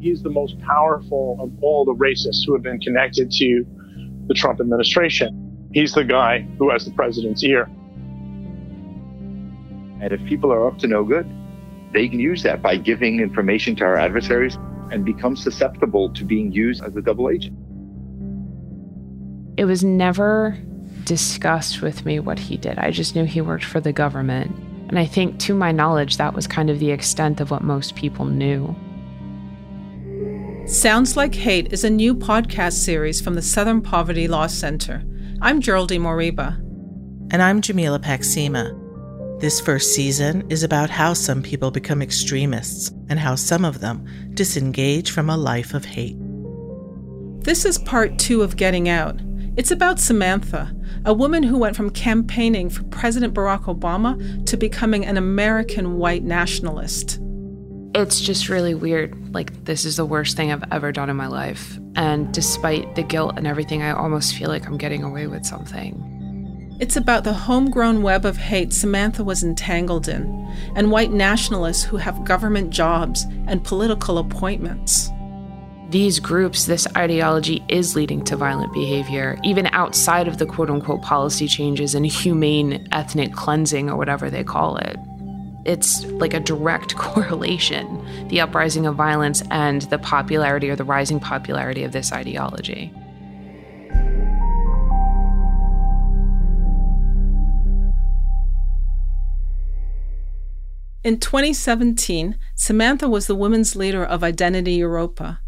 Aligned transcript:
He's 0.00 0.22
the 0.22 0.30
most 0.30 0.58
powerful 0.60 1.36
of 1.40 1.52
all 1.62 1.84
the 1.84 1.94
racists 1.94 2.44
who 2.46 2.52
have 2.54 2.62
been 2.62 2.80
connected 2.80 3.30
to 3.32 3.64
the 4.26 4.34
Trump 4.34 4.60
administration. 4.60 5.68
He's 5.72 5.92
the 5.92 6.04
guy 6.04 6.46
who 6.58 6.70
has 6.70 6.84
the 6.84 6.90
president's 6.92 7.42
ear. 7.44 7.64
And 10.00 10.12
if 10.12 10.24
people 10.26 10.52
are 10.52 10.66
up 10.66 10.78
to 10.78 10.86
no 10.86 11.04
good, 11.04 11.26
they 11.92 12.08
can 12.08 12.20
use 12.20 12.42
that 12.42 12.60
by 12.62 12.76
giving 12.76 13.20
information 13.20 13.74
to 13.76 13.84
our 13.84 13.96
adversaries 13.96 14.58
and 14.90 15.04
become 15.04 15.36
susceptible 15.36 16.12
to 16.12 16.24
being 16.24 16.52
used 16.52 16.82
as 16.84 16.94
a 16.96 17.02
double 17.02 17.30
agent. 17.30 17.56
It 19.56 19.64
was 19.64 19.82
never 19.82 20.58
discussed 21.04 21.80
with 21.80 22.04
me 22.04 22.20
what 22.20 22.38
he 22.38 22.56
did. 22.56 22.78
I 22.78 22.90
just 22.90 23.14
knew 23.14 23.24
he 23.24 23.40
worked 23.40 23.64
for 23.64 23.80
the 23.80 23.92
government. 23.92 24.54
And 24.88 24.98
I 24.98 25.06
think, 25.06 25.38
to 25.40 25.54
my 25.54 25.72
knowledge, 25.72 26.18
that 26.18 26.34
was 26.34 26.46
kind 26.46 26.68
of 26.68 26.78
the 26.78 26.90
extent 26.90 27.40
of 27.40 27.50
what 27.50 27.62
most 27.62 27.96
people 27.96 28.26
knew. 28.26 28.76
Sounds 30.66 31.16
Like 31.16 31.32
Hate 31.32 31.72
is 31.72 31.84
a 31.84 31.90
new 31.90 32.12
podcast 32.12 32.72
series 32.72 33.20
from 33.20 33.34
the 33.34 33.40
Southern 33.40 33.80
Poverty 33.80 34.26
Law 34.26 34.48
Center. 34.48 35.00
I'm 35.40 35.60
Geraldine 35.60 36.02
Moriba. 36.02 36.56
And 37.30 37.40
I'm 37.40 37.60
Jamila 37.60 38.00
Paksima. 38.00 39.40
This 39.40 39.60
first 39.60 39.94
season 39.94 40.44
is 40.50 40.64
about 40.64 40.90
how 40.90 41.12
some 41.12 41.40
people 41.40 41.70
become 41.70 42.02
extremists 42.02 42.90
and 43.08 43.20
how 43.20 43.36
some 43.36 43.64
of 43.64 43.78
them 43.78 44.04
disengage 44.34 45.12
from 45.12 45.30
a 45.30 45.36
life 45.36 45.72
of 45.72 45.84
hate. 45.84 46.16
This 47.44 47.64
is 47.64 47.78
part 47.78 48.18
two 48.18 48.42
of 48.42 48.56
Getting 48.56 48.88
Out. 48.88 49.20
It's 49.56 49.70
about 49.70 50.00
Samantha, 50.00 50.74
a 51.04 51.14
woman 51.14 51.44
who 51.44 51.58
went 51.58 51.76
from 51.76 51.90
campaigning 51.90 52.70
for 52.70 52.82
President 52.84 53.34
Barack 53.34 53.66
Obama 53.66 54.44
to 54.46 54.56
becoming 54.56 55.06
an 55.06 55.16
American 55.16 55.98
white 55.98 56.24
nationalist 56.24 57.20
it's 58.02 58.20
just 58.20 58.48
really 58.48 58.74
weird. 58.74 59.34
Like, 59.34 59.64
this 59.64 59.84
is 59.84 59.96
the 59.96 60.04
worst 60.04 60.36
thing 60.36 60.52
I've 60.52 60.64
ever 60.70 60.92
done 60.92 61.10
in 61.10 61.16
my 61.16 61.26
life. 61.26 61.78
And 61.94 62.32
despite 62.32 62.94
the 62.94 63.02
guilt 63.02 63.34
and 63.36 63.46
everything, 63.46 63.82
I 63.82 63.92
almost 63.92 64.36
feel 64.36 64.48
like 64.48 64.66
I'm 64.66 64.76
getting 64.76 65.02
away 65.02 65.26
with 65.26 65.46
something. 65.46 66.76
It's 66.78 66.96
about 66.96 67.24
the 67.24 67.32
homegrown 67.32 68.02
web 68.02 68.26
of 68.26 68.36
hate 68.36 68.72
Samantha 68.74 69.24
was 69.24 69.42
entangled 69.42 70.08
in, 70.08 70.46
and 70.76 70.90
white 70.90 71.10
nationalists 71.10 71.84
who 71.84 71.96
have 71.96 72.26
government 72.26 72.70
jobs 72.70 73.24
and 73.46 73.64
political 73.64 74.18
appointments. 74.18 75.10
These 75.88 76.18
groups, 76.18 76.66
this 76.66 76.86
ideology 76.96 77.64
is 77.68 77.96
leading 77.96 78.22
to 78.24 78.36
violent 78.36 78.74
behavior, 78.74 79.38
even 79.42 79.68
outside 79.68 80.28
of 80.28 80.36
the 80.36 80.44
quote 80.44 80.68
unquote 80.68 81.00
policy 81.00 81.48
changes 81.48 81.94
and 81.94 82.04
humane 82.04 82.86
ethnic 82.92 83.32
cleansing 83.32 83.88
or 83.88 83.96
whatever 83.96 84.28
they 84.28 84.44
call 84.44 84.76
it 84.76 84.98
it's 85.66 86.04
like 86.04 86.34
a 86.34 86.40
direct 86.40 86.96
correlation 86.96 88.04
the 88.28 88.40
uprising 88.40 88.86
of 88.86 88.94
violence 88.94 89.42
and 89.50 89.82
the 89.82 89.98
popularity 89.98 90.70
or 90.70 90.76
the 90.76 90.84
rising 90.84 91.20
popularity 91.20 91.84
of 91.84 91.92
this 91.92 92.12
ideology. 92.12 92.92
In 101.06 101.20
2017, 101.20 102.36
Samantha 102.56 103.08
was 103.08 103.28
the 103.28 103.36
women's 103.36 103.76
leader 103.76 104.04
of 104.04 104.24
Identity 104.24 104.80
Evropa, 104.80 105.38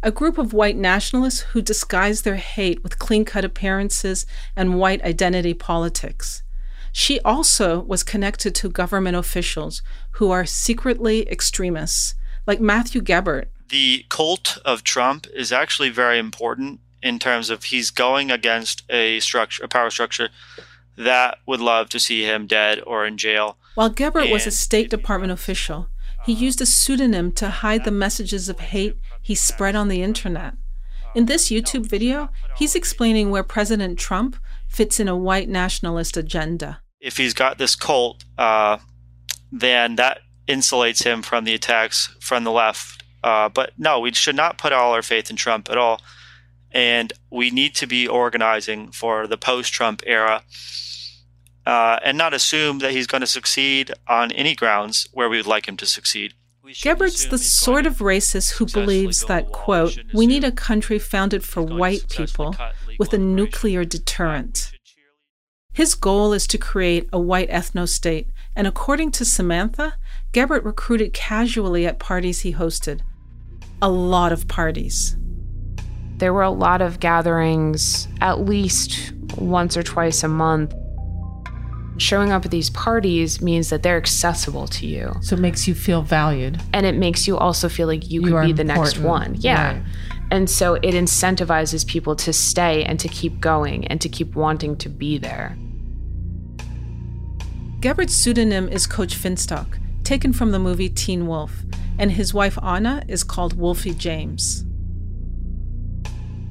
a 0.00 0.12
group 0.12 0.38
of 0.38 0.52
white 0.52 0.76
nationalists 0.76 1.40
who 1.40 1.60
disguised 1.60 2.22
their 2.22 2.36
hate 2.36 2.84
with 2.84 3.00
clean 3.00 3.24
cut 3.24 3.44
appearances 3.44 4.26
and 4.54 4.78
white 4.78 5.02
identity 5.02 5.54
politics. 5.54 6.44
She 6.92 7.20
also 7.20 7.80
was 7.80 8.02
connected 8.02 8.54
to 8.56 8.68
government 8.68 9.16
officials 9.16 9.82
who 10.12 10.30
are 10.30 10.46
secretly 10.46 11.28
extremists, 11.30 12.14
like 12.46 12.60
Matthew 12.60 13.00
Gebert. 13.00 13.46
The 13.68 14.06
cult 14.08 14.58
of 14.64 14.82
Trump 14.82 15.26
is 15.34 15.52
actually 15.52 15.90
very 15.90 16.18
important 16.18 16.80
in 17.02 17.18
terms 17.18 17.50
of 17.50 17.64
he's 17.64 17.90
going 17.90 18.30
against 18.30 18.82
a 18.90 19.20
structure, 19.20 19.64
a 19.64 19.68
power 19.68 19.90
structure 19.90 20.30
that 20.96 21.38
would 21.46 21.60
love 21.60 21.88
to 21.90 22.00
see 22.00 22.24
him 22.24 22.46
dead 22.46 22.82
or 22.86 23.06
in 23.06 23.16
jail. 23.16 23.56
While 23.74 23.90
Gebert 23.90 24.32
was 24.32 24.46
a 24.46 24.50
State 24.50 24.90
Department 24.90 25.32
official, 25.32 25.88
he 26.24 26.32
used 26.32 26.60
a 26.60 26.66
pseudonym 26.66 27.30
to 27.32 27.48
hide 27.48 27.84
the 27.84 27.92
messages 27.92 28.48
of 28.48 28.58
hate 28.58 28.96
he 29.22 29.34
spread 29.34 29.76
on 29.76 29.88
the 29.88 30.02
internet. 30.02 30.54
In 31.14 31.26
this 31.26 31.50
YouTube 31.50 31.86
video, 31.86 32.30
he's 32.56 32.74
explaining 32.74 33.30
where 33.30 33.42
President 33.42 33.98
Trump 33.98 34.36
fits 34.66 34.98
in 34.98 35.08
a 35.08 35.16
white 35.16 35.48
nationalist 35.48 36.16
agenda. 36.16 36.80
If 37.00 37.16
he's 37.16 37.34
got 37.34 37.58
this 37.58 37.76
cult, 37.76 38.24
uh, 38.36 38.78
then 39.52 39.96
that 39.96 40.20
insulates 40.48 41.04
him 41.04 41.22
from 41.22 41.44
the 41.44 41.54
attacks 41.54 42.14
from 42.20 42.44
the 42.44 42.50
left. 42.50 43.04
Uh, 43.22 43.48
but 43.48 43.72
no, 43.78 44.00
we 44.00 44.12
should 44.12 44.36
not 44.36 44.58
put 44.58 44.72
all 44.72 44.92
our 44.92 45.02
faith 45.02 45.30
in 45.30 45.36
Trump 45.36 45.70
at 45.70 45.78
all. 45.78 46.00
And 46.70 47.12
we 47.30 47.50
need 47.50 47.74
to 47.76 47.86
be 47.86 48.06
organizing 48.06 48.90
for 48.90 49.26
the 49.26 49.38
post 49.38 49.72
Trump 49.72 50.02
era 50.06 50.42
uh, 51.66 51.98
and 52.02 52.16
not 52.16 52.34
assume 52.34 52.78
that 52.78 52.92
he's 52.92 53.06
going 53.06 53.20
to 53.20 53.26
succeed 53.26 53.92
on 54.06 54.32
any 54.32 54.54
grounds 54.54 55.08
where 55.12 55.28
we 55.28 55.36
would 55.36 55.46
like 55.46 55.68
him 55.68 55.76
to 55.76 55.86
succeed. 55.86 56.34
Gebert's 56.72 57.26
the 57.26 57.38
sort 57.38 57.86
of 57.86 57.98
racist 57.98 58.52
who 58.52 58.66
believes 58.66 59.24
that, 59.24 59.52
quote, 59.52 59.98
we 60.12 60.26
need 60.26 60.44
a 60.44 60.52
country 60.52 60.98
founded 60.98 61.42
for 61.42 61.62
white 61.62 62.08
people 62.10 62.54
with 62.98 63.12
a 63.14 63.18
nuclear 63.18 63.84
deterrent. 63.84 64.72
His 65.78 65.94
goal 65.94 66.32
is 66.32 66.48
to 66.48 66.58
create 66.58 67.08
a 67.12 67.20
white 67.20 67.48
ethno 67.50 67.88
state, 67.88 68.26
and 68.56 68.66
according 68.66 69.12
to 69.12 69.24
Samantha, 69.24 69.94
Gebert 70.32 70.64
recruited 70.64 71.12
casually 71.12 71.86
at 71.86 72.00
parties 72.00 72.40
he 72.40 72.52
hosted. 72.52 73.02
A 73.80 73.88
lot 73.88 74.32
of 74.32 74.48
parties. 74.48 75.16
There 76.16 76.34
were 76.34 76.42
a 76.42 76.50
lot 76.50 76.82
of 76.82 76.98
gatherings, 76.98 78.08
at 78.20 78.40
least 78.40 79.12
once 79.36 79.76
or 79.76 79.84
twice 79.84 80.24
a 80.24 80.28
month. 80.28 80.74
Showing 81.98 82.32
up 82.32 82.44
at 82.44 82.50
these 82.50 82.70
parties 82.70 83.40
means 83.40 83.70
that 83.70 83.84
they're 83.84 83.96
accessible 83.96 84.66
to 84.66 84.84
you. 84.84 85.14
So 85.20 85.36
it 85.36 85.40
makes 85.40 85.68
you 85.68 85.76
feel 85.76 86.02
valued. 86.02 86.60
And 86.72 86.86
it 86.86 86.96
makes 86.96 87.28
you 87.28 87.38
also 87.38 87.68
feel 87.68 87.86
like 87.86 88.10
you, 88.10 88.22
you 88.22 88.32
could 88.32 88.46
be 88.46 88.52
the 88.52 88.64
next 88.64 88.98
one. 88.98 89.36
Yeah. 89.38 89.74
Right. 89.74 89.82
And 90.32 90.50
so 90.50 90.74
it 90.74 90.94
incentivizes 90.94 91.86
people 91.86 92.16
to 92.16 92.32
stay 92.32 92.82
and 92.82 92.98
to 92.98 93.06
keep 93.06 93.38
going 93.38 93.86
and 93.86 94.00
to 94.00 94.08
keep 94.08 94.34
wanting 94.34 94.76
to 94.78 94.88
be 94.88 95.18
there. 95.18 95.56
Gebert's 97.80 98.12
pseudonym 98.12 98.68
is 98.68 98.88
Coach 98.88 99.14
Finstock, 99.14 99.78
taken 100.02 100.32
from 100.32 100.50
the 100.50 100.58
movie 100.58 100.88
Teen 100.88 101.28
Wolf, 101.28 101.62
and 101.96 102.10
his 102.10 102.34
wife 102.34 102.58
Anna 102.60 103.04
is 103.06 103.22
called 103.22 103.56
Wolfie 103.56 103.94
James. 103.94 104.64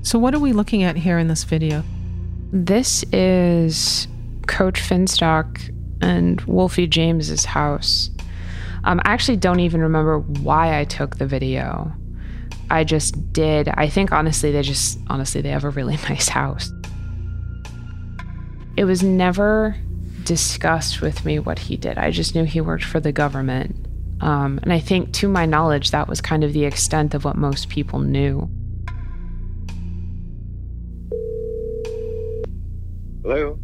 So, 0.04 0.18
what 0.18 0.34
are 0.34 0.40
we 0.40 0.54
looking 0.54 0.84
at 0.84 0.96
here 0.96 1.20
in 1.20 1.28
this 1.28 1.44
video? 1.44 1.84
This 2.54 3.04
is 3.12 4.08
Coach 4.48 4.80
Finstock 4.80 5.70
and 6.02 6.40
Wolfie 6.42 6.88
James's 6.88 7.44
house. 7.44 8.10
Um, 8.86 9.02
I 9.04 9.12
actually 9.12 9.36
don't 9.36 9.60
even 9.60 9.82
remember 9.82 10.20
why 10.20 10.80
I 10.80 10.86
took 10.86 11.18
the 11.18 11.28
video. 11.28 11.92
I 12.70 12.86
just 12.86 13.34
did. 13.34 13.68
I 13.74 13.90
think 13.90 14.14
honestly, 14.14 14.54
they 14.54 14.62
just 14.62 14.98
honestly 15.08 15.42
they 15.42 15.50
have 15.50 15.66
a 15.66 15.72
really 15.72 15.98
nice 16.10 16.30
house. 16.30 16.72
It 18.78 18.86
was 18.86 19.04
never 19.04 19.76
discussed 20.28 21.02
with 21.02 21.24
me 21.24 21.40
what 21.40 21.58
he 21.58 21.78
did. 21.78 21.98
I 21.98 22.12
just 22.12 22.36
knew 22.36 22.44
he 22.44 22.60
worked 22.60 22.84
for 22.84 23.00
the 23.00 23.14
government. 23.14 23.88
Um, 24.20 24.60
and 24.62 24.74
I 24.74 24.80
think, 24.80 25.14
to 25.14 25.30
my 25.30 25.46
knowledge, 25.46 25.92
that 25.92 26.10
was 26.10 26.20
kind 26.20 26.44
of 26.44 26.52
the 26.52 26.66
extent 26.66 27.14
of 27.14 27.24
what 27.24 27.38
most 27.38 27.70
people 27.70 28.00
knew. 28.00 28.50
Hello. 33.24 33.58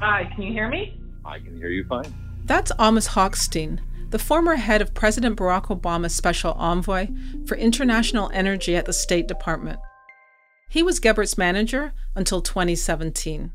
Hi, 0.00 0.30
can 0.32 0.44
you 0.44 0.52
hear 0.52 0.68
me? 0.68 1.00
I 1.24 1.40
can 1.40 1.56
hear 1.56 1.68
you 1.68 1.84
fine. 1.88 2.14
That's 2.44 2.70
Amos 2.78 3.08
Hochstein, 3.08 3.80
the 4.10 4.18
former 4.18 4.54
head 4.54 4.82
of 4.82 4.94
President 4.94 5.36
Barack 5.36 5.66
Obama's 5.66 6.14
special 6.14 6.52
envoy 6.52 7.08
for 7.46 7.56
international 7.56 8.30
energy 8.32 8.76
at 8.76 8.84
the 8.84 8.92
State 8.92 9.26
Department. 9.26 9.80
He 10.68 10.82
was 10.82 11.00
Gebert's 11.00 11.36
manager 11.36 11.92
until 12.14 12.40
2017. 12.40 13.52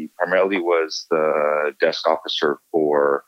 He 0.00 0.08
primarily 0.16 0.58
was 0.58 1.04
the 1.10 1.74
desk 1.78 2.08
officer 2.08 2.58
for 2.72 3.22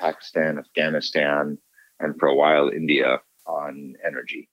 Pakistan, 0.00 0.58
Afghanistan, 0.58 1.56
and 2.00 2.18
for 2.18 2.26
a 2.26 2.34
while 2.34 2.68
India 2.68 3.20
on 3.46 3.94
energy. 4.04 4.48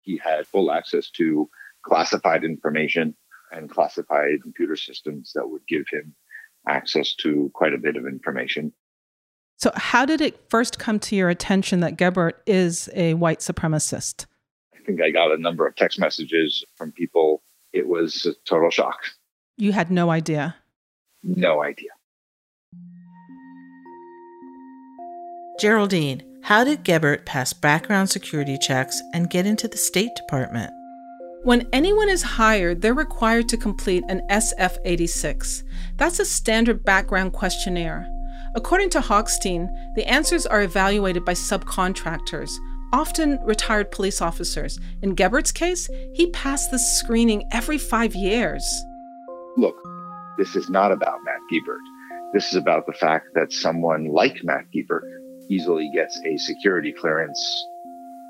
He 0.00 0.16
had 0.16 0.46
full 0.46 0.72
access 0.72 1.10
to 1.18 1.50
classified 1.82 2.44
information 2.44 3.14
and 3.52 3.68
classified 3.68 4.42
computer 4.42 4.74
systems 4.74 5.32
that 5.34 5.50
would 5.50 5.66
give 5.68 5.84
him 5.90 6.14
access 6.66 7.14
to 7.16 7.50
quite 7.52 7.74
a 7.74 7.78
bit 7.78 7.96
of 7.96 8.06
information. 8.06 8.72
So, 9.58 9.70
how 9.74 10.06
did 10.06 10.22
it 10.22 10.48
first 10.48 10.78
come 10.78 10.98
to 11.00 11.14
your 11.14 11.28
attention 11.28 11.80
that 11.80 11.98
Gebert 11.98 12.40
is 12.46 12.88
a 12.94 13.12
white 13.14 13.40
supremacist? 13.40 14.24
I 14.74 14.78
think 14.86 15.02
I 15.02 15.10
got 15.10 15.30
a 15.30 15.36
number 15.36 15.66
of 15.66 15.76
text 15.76 15.98
messages 15.98 16.64
from 16.76 16.90
people. 16.90 17.42
It 17.74 17.86
was 17.86 18.24
a 18.24 18.32
total 18.48 18.70
shock. 18.70 19.00
You 19.58 19.72
had 19.72 19.90
no 19.90 20.08
idea. 20.08 20.56
No 21.22 21.62
idea. 21.62 21.90
Geraldine, 25.60 26.22
How 26.42 26.64
did 26.64 26.84
Gebert 26.84 27.26
pass 27.26 27.52
background 27.52 28.08
security 28.10 28.56
checks 28.58 29.02
and 29.12 29.28
get 29.28 29.44
into 29.44 29.68
the 29.68 29.76
State 29.76 30.14
Department? 30.14 30.70
When 31.42 31.68
anyone 31.72 32.08
is 32.08 32.22
hired, 32.22 32.80
they're 32.80 32.94
required 32.94 33.48
to 33.50 33.56
complete 33.56 34.04
an 34.08 34.22
SF 34.30 34.78
86. 34.84 35.64
That's 35.96 36.20
a 36.20 36.24
standard 36.24 36.84
background 36.84 37.32
questionnaire. 37.32 38.08
According 38.54 38.90
to 38.90 39.00
Hochstein, 39.00 39.68
the 39.94 40.06
answers 40.08 40.46
are 40.46 40.62
evaluated 40.62 41.24
by 41.24 41.34
subcontractors, 41.34 42.50
often 42.92 43.38
retired 43.44 43.90
police 43.90 44.22
officers. 44.22 44.78
In 45.02 45.14
Gebert's 45.14 45.52
case, 45.52 45.88
he 46.14 46.30
passed 46.30 46.70
the 46.70 46.78
screening 46.78 47.44
every 47.52 47.78
five 47.78 48.14
years. 48.14 48.64
Look, 49.56 49.76
this 50.38 50.56
is 50.56 50.70
not 50.70 50.92
about 50.92 51.18
Matt 51.24 51.40
Gebert. 51.52 51.82
This 52.32 52.48
is 52.48 52.54
about 52.54 52.86
the 52.86 52.92
fact 52.92 53.26
that 53.34 53.52
someone 53.52 54.06
like 54.06 54.44
Matt 54.44 54.66
Gebert 54.72 55.02
easily 55.50 55.90
gets 55.92 56.18
a 56.24 56.36
security 56.38 56.92
clearance 56.92 57.66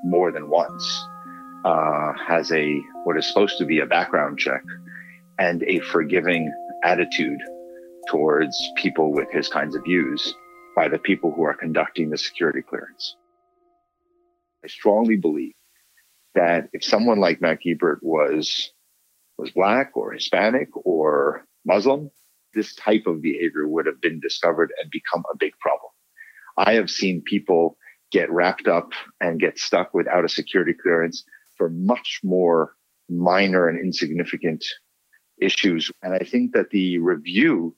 more 0.03 0.31
than 0.31 0.49
once, 0.49 1.05
uh, 1.65 2.13
has 2.13 2.51
a 2.51 2.79
what 3.03 3.17
is 3.17 3.27
supposed 3.27 3.57
to 3.59 3.65
be 3.65 3.79
a 3.79 3.85
background 3.85 4.39
check, 4.39 4.63
and 5.37 5.63
a 5.63 5.79
forgiving 5.79 6.51
attitude 6.83 7.39
towards 8.09 8.57
people 8.75 9.13
with 9.13 9.29
his 9.31 9.47
kinds 9.47 9.75
of 9.75 9.83
views 9.83 10.33
by 10.75 10.87
the 10.87 10.97
people 10.97 11.31
who 11.31 11.43
are 11.43 11.53
conducting 11.53 12.09
the 12.09 12.17
security 12.17 12.61
clearance. 12.61 13.15
I 14.63 14.67
strongly 14.67 15.17
believe 15.17 15.53
that 16.35 16.69
if 16.73 16.83
someone 16.83 17.19
like 17.19 17.41
Matt 17.41 17.59
Gebert 17.65 17.99
was 18.01 18.71
was 19.37 19.51
black 19.51 19.91
or 19.95 20.11
Hispanic 20.11 20.69
or 20.73 21.45
Muslim, 21.65 22.09
this 22.53 22.75
type 22.75 23.03
of 23.05 23.21
behavior 23.21 23.67
would 23.67 23.85
have 23.85 24.01
been 24.01 24.19
discovered 24.19 24.71
and 24.81 24.91
become 24.91 25.23
a 25.31 25.37
big 25.37 25.53
problem. 25.59 25.91
I 26.57 26.73
have 26.73 26.89
seen 26.89 27.21
people 27.21 27.77
get 28.11 28.31
wrapped 28.31 28.67
up 28.67 28.91
and 29.21 29.39
get 29.39 29.59
stuck 29.59 29.93
without 29.93 30.25
a 30.25 30.29
security 30.29 30.73
clearance 30.73 31.23
for 31.57 31.69
much 31.69 32.19
more 32.23 32.75
minor 33.09 33.67
and 33.67 33.79
insignificant 33.79 34.63
issues. 35.41 35.91
And 36.01 36.13
I 36.13 36.25
think 36.25 36.53
that 36.53 36.69
the 36.71 36.97
review 36.99 37.75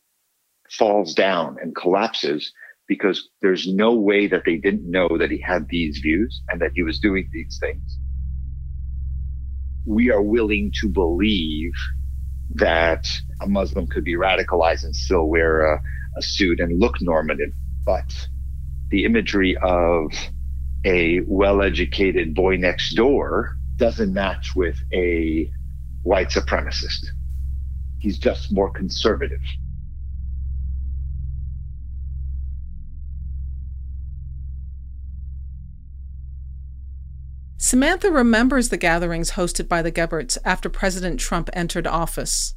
falls 0.69 1.13
down 1.13 1.57
and 1.61 1.75
collapses 1.75 2.51
because 2.87 3.29
there's 3.41 3.67
no 3.67 3.93
way 3.93 4.27
that 4.27 4.43
they 4.45 4.57
didn't 4.57 4.89
know 4.89 5.09
that 5.17 5.31
he 5.31 5.39
had 5.39 5.67
these 5.69 5.99
views 5.99 6.41
and 6.49 6.61
that 6.61 6.71
he 6.73 6.83
was 6.83 6.99
doing 6.99 7.29
these 7.31 7.57
things. 7.61 7.99
We 9.85 10.11
are 10.11 10.21
willing 10.21 10.71
to 10.81 10.89
believe 10.89 11.73
that 12.55 13.07
a 13.41 13.47
Muslim 13.47 13.87
could 13.87 14.03
be 14.03 14.15
radicalized 14.15 14.83
and 14.83 14.95
still 14.95 15.25
wear 15.25 15.73
a, 15.73 15.81
a 16.17 16.21
suit 16.21 16.59
and 16.59 16.79
look 16.79 17.01
normative, 17.01 17.51
but 17.85 18.27
the 18.89 19.05
imagery 19.05 19.57
of 19.61 20.11
a 20.85 21.21
well-educated 21.27 22.33
boy 22.33 22.57
next 22.57 22.95
door 22.95 23.57
doesn't 23.77 24.13
match 24.13 24.55
with 24.55 24.77
a 24.93 25.49
white 26.03 26.29
supremacist. 26.29 27.05
He's 27.99 28.17
just 28.17 28.51
more 28.51 28.69
conservative. 28.69 29.41
Samantha 37.71 38.11
remembers 38.11 38.67
the 38.67 38.75
gatherings 38.75 39.31
hosted 39.31 39.69
by 39.69 39.81
the 39.81 39.93
Geberts 39.93 40.37
after 40.43 40.67
President 40.67 41.21
Trump 41.21 41.49
entered 41.53 41.87
office. 41.87 42.53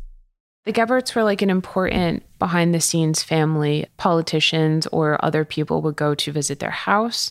The 0.65 0.73
Geberts 0.73 1.15
were 1.15 1.23
like 1.23 1.41
an 1.41 1.51
important 1.51 2.25
behind 2.41 2.75
the 2.75 2.81
scenes 2.81 3.23
family. 3.23 3.87
Politicians 3.97 4.89
or 4.89 5.25
other 5.25 5.45
people 5.45 5.83
would 5.83 5.95
go 5.95 6.17
to 6.17 6.33
visit 6.33 6.59
their 6.59 6.73
house. 6.73 7.31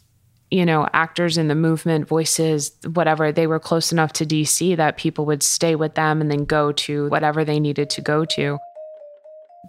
You 0.49 0.65
know, 0.65 0.87
actors 0.93 1.37
in 1.37 1.49
the 1.49 1.55
movement, 1.55 2.07
voices, 2.07 2.71
whatever, 2.93 3.33
they 3.33 3.47
were 3.47 3.59
close 3.59 3.91
enough 3.91 4.13
to 4.13 4.25
DC 4.25 4.77
that 4.77 4.95
people 4.95 5.25
would 5.25 5.43
stay 5.43 5.75
with 5.75 5.95
them 5.95 6.21
and 6.21 6.31
then 6.31 6.45
go 6.45 6.71
to 6.71 7.09
whatever 7.09 7.43
they 7.43 7.59
needed 7.59 7.89
to 7.89 8.01
go 8.01 8.23
to. 8.23 8.59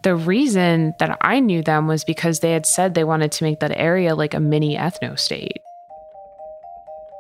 The 0.05 0.15
reason 0.15 0.95
that 1.01 1.19
I 1.21 1.41
knew 1.41 1.65
them 1.65 1.89
was 1.89 2.05
because 2.05 2.39
they 2.39 2.53
had 2.53 2.65
said 2.65 2.95
they 2.95 3.03
wanted 3.03 3.33
to 3.33 3.45
make 3.45 3.59
that 3.59 3.77
area 3.77 4.15
like 4.15 4.35
a 4.35 4.41
mini 4.41 4.77
ethno 4.77 5.19
state. 5.19 5.64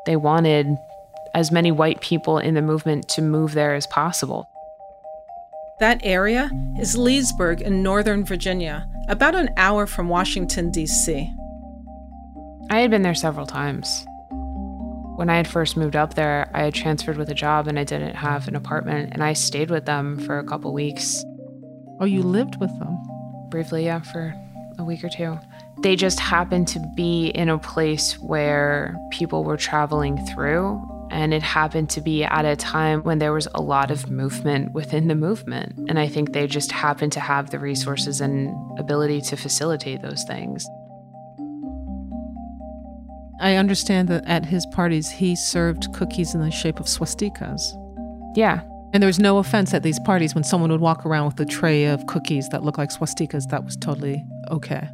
They 0.07 0.17
wanted 0.17 0.77
as 1.35 1.51
many 1.51 1.73
white 1.73 2.01
people 2.01 2.39
in 2.39 2.55
the 2.55 2.63
movement 2.63 3.09
to 3.11 3.23
move 3.23 3.55
there 3.55 3.75
as 3.75 3.87
possible. 3.87 4.49
That 5.81 6.01
area 6.05 6.51
is 6.79 6.97
Leesburg 6.97 7.61
in 7.61 7.83
Northern 7.83 8.25
Virginia, 8.25 8.89
about 9.09 9.35
an 9.35 9.51
hour 9.57 9.87
from 9.87 10.09
Washington, 10.09 10.71
D.C. 10.71 11.33
I 12.71 12.81
had 12.81 12.91
been 12.91 13.03
there 13.03 13.15
several 13.15 13.47
times. 13.47 14.07
When 15.17 15.29
I 15.29 15.37
had 15.37 15.49
first 15.49 15.77
moved 15.77 15.97
up 15.97 16.15
there, 16.15 16.51
I 16.55 16.63
had 16.65 16.75
transferred 16.75 17.17
with 17.17 17.29
a 17.31 17.35
job 17.35 17.69
and 17.69 17.79
I 17.79 17.85
didn't 17.85 18.17
have 18.17 18.49
an 18.49 18.57
apartment, 18.57 19.11
and 19.13 19.23
I 19.23 19.33
stayed 19.33 19.71
with 19.71 19.85
them 19.85 20.19
for 20.21 20.39
a 20.39 20.45
couple 20.45 20.73
weeks. 20.73 21.25
Oh, 22.01 22.05
you 22.05 22.23
lived 22.23 22.61
with 22.61 22.77
them? 22.79 22.99
Briefly, 23.49 23.85
yeah, 23.85 24.01
for 24.01 24.35
a 24.79 24.85
week 24.85 25.05
or 25.05 25.09
two. 25.09 25.39
They 25.83 25.97
just 25.97 26.21
happened 26.21 26.69
to 26.69 26.81
be 26.95 27.29
in 27.29 27.49
a 27.49 27.59
place 27.59 28.19
where 28.19 28.97
people 29.11 29.45
were 29.45 29.57
traveling 29.57 30.25
through. 30.27 30.91
And 31.11 31.33
it 31.33 31.43
happened 31.43 31.91
to 31.91 32.01
be 32.01 32.25
at 32.25 32.45
a 32.45 32.57
time 32.57 33.03
when 33.03 33.19
there 33.19 33.33
was 33.33 33.47
a 33.55 33.63
lot 33.63 33.91
of 33.91 34.11
movement 34.11 34.73
within 34.73 35.07
the 35.07 35.15
movement. 35.15 35.75
And 35.89 35.99
I 35.99 36.09
think 36.09 36.33
they 36.33 36.47
just 36.47 36.73
happened 36.73 37.13
to 37.13 37.21
have 37.21 37.51
the 37.51 37.59
resources 37.59 38.21
and 38.21 38.53
ability 38.81 39.21
to 39.23 39.37
facilitate 39.37 40.03
those 40.03 40.25
things. 40.25 40.67
I 43.41 43.57
understand 43.57 44.09
that 44.09 44.25
at 44.27 44.47
his 44.47 44.65
parties, 44.67 45.11
he 45.11 45.37
served 45.37 45.93
cookies 45.93 46.35
in 46.35 46.41
the 46.41 46.51
shape 46.51 46.81
of 46.81 46.87
swastikas. 46.87 47.61
Yeah. 48.37 48.63
And 48.93 49.03
there 49.03 49.09
was 49.09 49.19
no 49.19 49.39
offense 49.39 49.75
at 49.75 49.83
these 49.83 49.99
parties 50.01 50.35
when 50.35 50.45
someone 50.45 50.71
would 50.71 50.81
walk 50.81 51.05
around 51.05 51.27
with 51.27 51.41
a 51.41 51.45
tray 51.45 51.85
of 51.85 52.07
cookies 52.07 52.49
that 52.49 52.63
looked 52.63 52.79
like 52.79 52.91
swastikas. 52.91 53.51
That 53.51 53.65
was 53.65 53.77
totally 53.77 54.25
okay. 54.51 54.89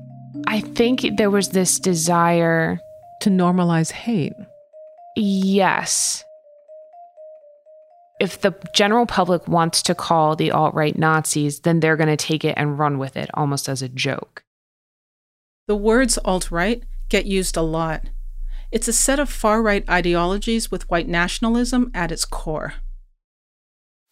I 0.47 0.61
think 0.61 1.17
there 1.17 1.31
was 1.31 1.51
this 1.51 1.79
desire 1.79 2.79
to 3.23 3.31
normalize 3.31 3.91
hate. 3.91 4.33
Yes. 5.17 6.25
If 8.21 8.41
the 8.41 8.55
general 8.75 9.07
public 9.07 9.49
wants 9.49 9.83
to 9.83 9.95
call 9.95 10.37
the 10.37 10.51
alt 10.51 10.75
right 10.75 10.97
Nazis, 10.97 11.61
then 11.61 11.81
they're 11.81 11.97
going 11.97 12.09
to 12.09 12.17
take 12.17 12.45
it 12.45 12.55
and 12.57 12.79
run 12.79 12.99
with 12.99 13.17
it 13.17 13.31
almost 13.35 13.69
as 13.69 13.83
a 13.83 13.89
joke. 13.89 14.45
The 15.67 15.77
words 15.77 16.19
alt 16.25 16.51
right 16.51 16.83
get 17.09 17.27
used 17.27 17.57
a 17.57 17.63
lot. 17.63 18.05
It's 18.71 18.89
a 18.89 18.93
set 18.93 19.19
of 19.19 19.29
far 19.29 19.63
right 19.63 19.89
ideologies 19.89 20.71
with 20.71 20.89
white 20.89 21.09
nationalism 21.09 21.91
at 21.93 22.13
its 22.13 22.25
core. 22.25 22.75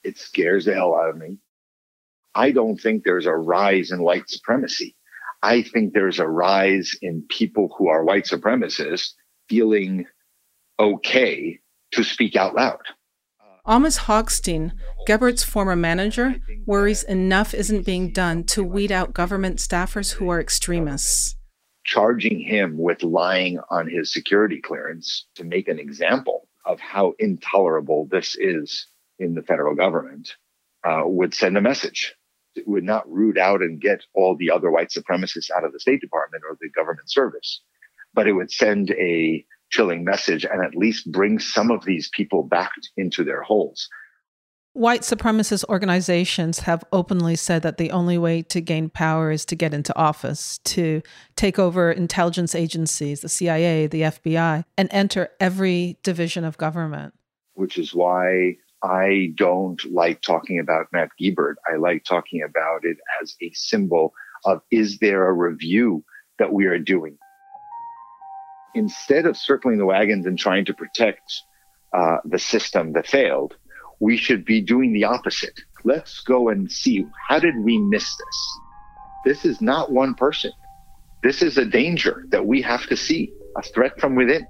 It 0.03 0.19
scares 0.19 0.65
the 0.65 0.75
hell 0.75 0.95
out 0.95 1.11
of 1.11 1.17
me. 1.17 1.39
I 2.35 2.51
don't 2.51 2.81
think 2.81 3.05
there's 3.05 3.27
a 3.27 3.35
rise 3.35 3.91
in 3.91 4.03
white 4.03 4.29
supremacy. 4.29 4.97
I 5.43 5.63
think 5.63 5.93
there's 5.93 6.19
a 6.19 6.27
rise 6.27 6.97
in 7.01 7.25
people 7.29 7.75
who 7.77 7.89
are 7.89 8.05
white 8.05 8.25
supremacists 8.25 9.13
feeling 9.49 10.07
okay 10.81 11.59
to 11.93 12.03
speak 12.03 12.37
out 12.37 12.55
loud. 12.55 12.81
Amos 13.69 13.99
Hochstein, 13.99 14.73
Gebert's 15.07 15.43
former 15.43 15.77
manager, 15.77 16.37
worries 16.67 17.03
enough 17.03 17.53
isn't 17.53 17.85
being 17.85 18.13
done 18.13 18.45
to 18.45 18.65
weed 18.65 18.91
out 18.91 19.13
government 19.13 19.59
staffers 19.59 20.13
who 20.13 20.31
are 20.31 20.41
extremists. 20.41 21.37
Charging 21.85 22.41
him 22.41 22.79
with 22.79 23.03
lying 23.03 23.59
on 23.71 23.89
his 23.89 24.13
security 24.13 24.61
clearance 24.61 25.27
to 25.35 25.45
make 25.45 25.69
an 25.69 25.79
example 25.79 26.49
of 26.65 26.81
how 26.81 27.15
intolerable 27.19 28.07
this 28.11 28.37
is 28.37 28.87
in 29.19 29.35
the 29.35 29.43
federal 29.43 29.75
government 29.75 30.35
uh, 30.85 31.03
would 31.05 31.35
send 31.35 31.57
a 31.57 31.61
message 31.61 32.15
would 32.67 32.85
not 32.85 33.11
root 33.11 33.39
out 33.39 33.63
and 33.63 33.81
get 33.81 34.05
all 34.15 34.37
the 34.37 34.51
other 34.51 34.71
white 34.71 34.91
supremacists 34.91 35.51
out 35.51 35.65
of 35.65 35.73
the 35.73 35.81
State 35.81 36.01
Department 36.01 36.43
or 36.49 36.57
the 36.61 36.71
government 36.71 37.11
service, 37.11 37.63
but 38.15 38.27
it 38.27 38.33
would 38.33 38.51
send 38.51 38.91
a 38.93 39.45
chilling 39.71 40.05
message 40.05 40.45
and 40.45 40.65
at 40.65 40.75
least 40.75 41.11
bring 41.13 41.39
some 41.39 41.71
of 41.71 41.85
these 41.85 42.09
people 42.13 42.43
back 42.43 42.73
into 42.97 43.25
their 43.25 43.43
holes. 43.43 43.89
White 44.75 45.01
supremacist 45.01 45.65
organizations 45.69 46.61
have 46.61 46.85
openly 46.93 47.35
said 47.35 47.63
that 47.63 47.79
the 47.79 47.91
only 47.91 48.17
way 48.17 48.43
to 48.43 48.61
gain 48.61 48.91
power 48.91 49.31
is 49.31 49.45
to 49.47 49.57
get 49.57 49.75
into 49.75 49.97
office, 49.97 50.59
to 50.59 51.03
take 51.35 51.59
over 51.59 51.91
intelligence 51.91 52.55
agencies, 52.55 53.21
the 53.21 53.29
CIA, 53.29 53.89
the 53.89 54.03
FBI, 54.03 54.65
and 54.77 54.89
enter 54.93 55.31
every 55.41 55.99
division 56.03 56.45
of 56.45 56.59
government. 56.59 57.15
Which 57.55 57.77
is 57.77 57.93
why 57.93 58.59
I 58.83 59.33
don't 59.35 59.83
like 59.93 60.23
talking 60.23 60.61
about 60.61 60.87
Matt 60.93 61.11
Gebert. 61.21 61.57
I 61.71 61.77
like 61.77 62.05
talking 62.05 62.43
about 62.43 62.85
it 62.85 62.97
as 63.21 63.35
a 63.43 63.51
symbol 63.55 64.13
of 64.45 64.61
is 64.71 64.99
there 64.99 65.29
a 65.29 65.33
review 65.33 66.05
that 66.39 66.53
we 66.53 66.67
are 66.67 66.79
doing? 66.79 67.19
Instead 68.75 69.27
of 69.27 69.37
circling 69.37 69.79
the 69.79 69.87
wagons 69.87 70.27
and 70.27 70.39
trying 70.39 70.65
to 70.67 70.75
protect 70.75 71.43
uh, 71.93 72.19
the 72.25 72.39
system 72.39 72.93
that 72.93 73.07
failed, 73.07 73.57
we 73.99 74.17
should 74.17 74.45
be 74.45 74.61
doing 74.61 74.93
the 74.93 75.05
opposite. 75.05 75.61
Let's 75.85 76.21
go 76.21 76.49
and 76.49 76.71
see 76.71 77.05
how 77.29 77.41
did 77.41 77.57
we 77.59 77.79
miss 77.79 78.05
this? 78.05 78.59
This 79.25 79.45
is 79.45 79.61
not 79.61 79.91
one 79.91 80.15
person. 80.15 80.53
This 81.23 81.43
is 81.43 81.59
a 81.59 81.65
danger 81.65 82.25
that 82.29 82.47
we 82.47 82.63
have 82.63 82.87
to 82.87 82.97
see. 82.97 83.33
a 83.57 83.63
threat 83.63 83.99
from 83.99 84.15
within. 84.15 84.47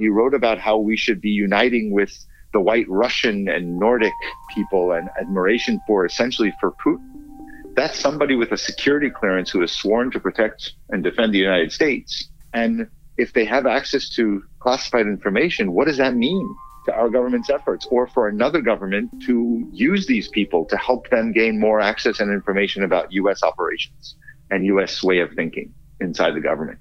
You 0.00 0.12
wrote 0.12 0.34
about 0.34 0.58
how 0.58 0.78
we 0.78 0.96
should 0.96 1.20
be 1.20 1.30
uniting 1.30 1.92
with 1.92 2.12
the 2.52 2.60
white 2.60 2.86
Russian 2.88 3.48
and 3.48 3.78
Nordic 3.78 4.14
people 4.54 4.92
and 4.92 5.08
admiration 5.20 5.80
for 5.86 6.04
essentially 6.04 6.52
for 6.60 6.72
Putin. 6.84 7.74
That's 7.76 7.98
somebody 7.98 8.34
with 8.34 8.52
a 8.52 8.56
security 8.56 9.10
clearance 9.10 9.50
who 9.50 9.62
is 9.62 9.70
sworn 9.70 10.10
to 10.12 10.20
protect 10.20 10.72
and 10.90 11.04
defend 11.04 11.32
the 11.32 11.38
United 11.38 11.72
States. 11.72 12.28
And 12.52 12.88
if 13.16 13.32
they 13.32 13.44
have 13.44 13.66
access 13.66 14.08
to 14.10 14.42
classified 14.60 15.06
information, 15.06 15.72
what 15.72 15.86
does 15.86 15.98
that 15.98 16.14
mean 16.14 16.56
to 16.86 16.94
our 16.94 17.10
government's 17.10 17.50
efforts 17.50 17.86
or 17.90 18.06
for 18.06 18.28
another 18.28 18.60
government 18.62 19.10
to 19.26 19.68
use 19.72 20.06
these 20.06 20.28
people 20.28 20.64
to 20.66 20.76
help 20.76 21.08
them 21.10 21.32
gain 21.32 21.60
more 21.60 21.80
access 21.80 22.20
and 22.20 22.32
information 22.32 22.82
about 22.82 23.12
US 23.12 23.42
operations 23.42 24.16
and 24.50 24.64
US 24.66 25.02
way 25.02 25.20
of 25.20 25.30
thinking 25.32 25.72
inside 26.00 26.34
the 26.34 26.40
government? 26.40 26.80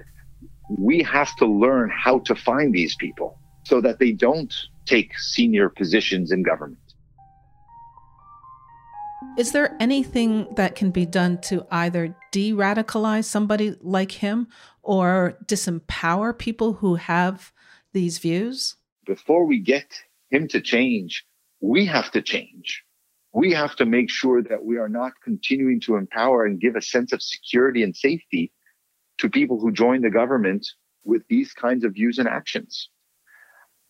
We 0.77 1.03
have 1.03 1.35
to 1.37 1.45
learn 1.45 1.89
how 1.89 2.19
to 2.19 2.35
find 2.35 2.73
these 2.73 2.95
people 2.95 3.39
so 3.65 3.81
that 3.81 3.99
they 3.99 4.13
don't 4.13 4.53
take 4.87 5.17
senior 5.19 5.69
positions 5.69 6.31
in 6.31 6.43
government. 6.43 6.79
Is 9.37 9.51
there 9.51 9.75
anything 9.79 10.47
that 10.55 10.75
can 10.75 10.89
be 10.89 11.05
done 11.05 11.39
to 11.41 11.65
either 11.69 12.15
de 12.31 12.53
radicalize 12.53 13.25
somebody 13.25 13.75
like 13.81 14.11
him 14.11 14.47
or 14.81 15.37
disempower 15.45 16.37
people 16.37 16.73
who 16.73 16.95
have 16.95 17.51
these 17.93 18.17
views? 18.17 18.75
Before 19.05 19.45
we 19.45 19.59
get 19.59 20.01
him 20.29 20.47
to 20.49 20.61
change, 20.61 21.25
we 21.59 21.85
have 21.85 22.11
to 22.11 22.21
change. 22.21 22.83
We 23.33 23.53
have 23.53 23.75
to 23.75 23.85
make 23.85 24.09
sure 24.09 24.41
that 24.41 24.65
we 24.65 24.77
are 24.77 24.89
not 24.89 25.13
continuing 25.23 25.79
to 25.81 25.95
empower 25.95 26.45
and 26.45 26.59
give 26.59 26.75
a 26.75 26.81
sense 26.81 27.11
of 27.13 27.21
security 27.21 27.83
and 27.83 27.95
safety 27.95 28.51
to 29.19 29.29
people 29.29 29.59
who 29.59 29.71
join 29.71 30.01
the 30.01 30.09
government 30.09 30.67
with 31.03 31.23
these 31.27 31.53
kinds 31.53 31.83
of 31.83 31.93
views 31.93 32.17
and 32.17 32.27
actions. 32.27 32.89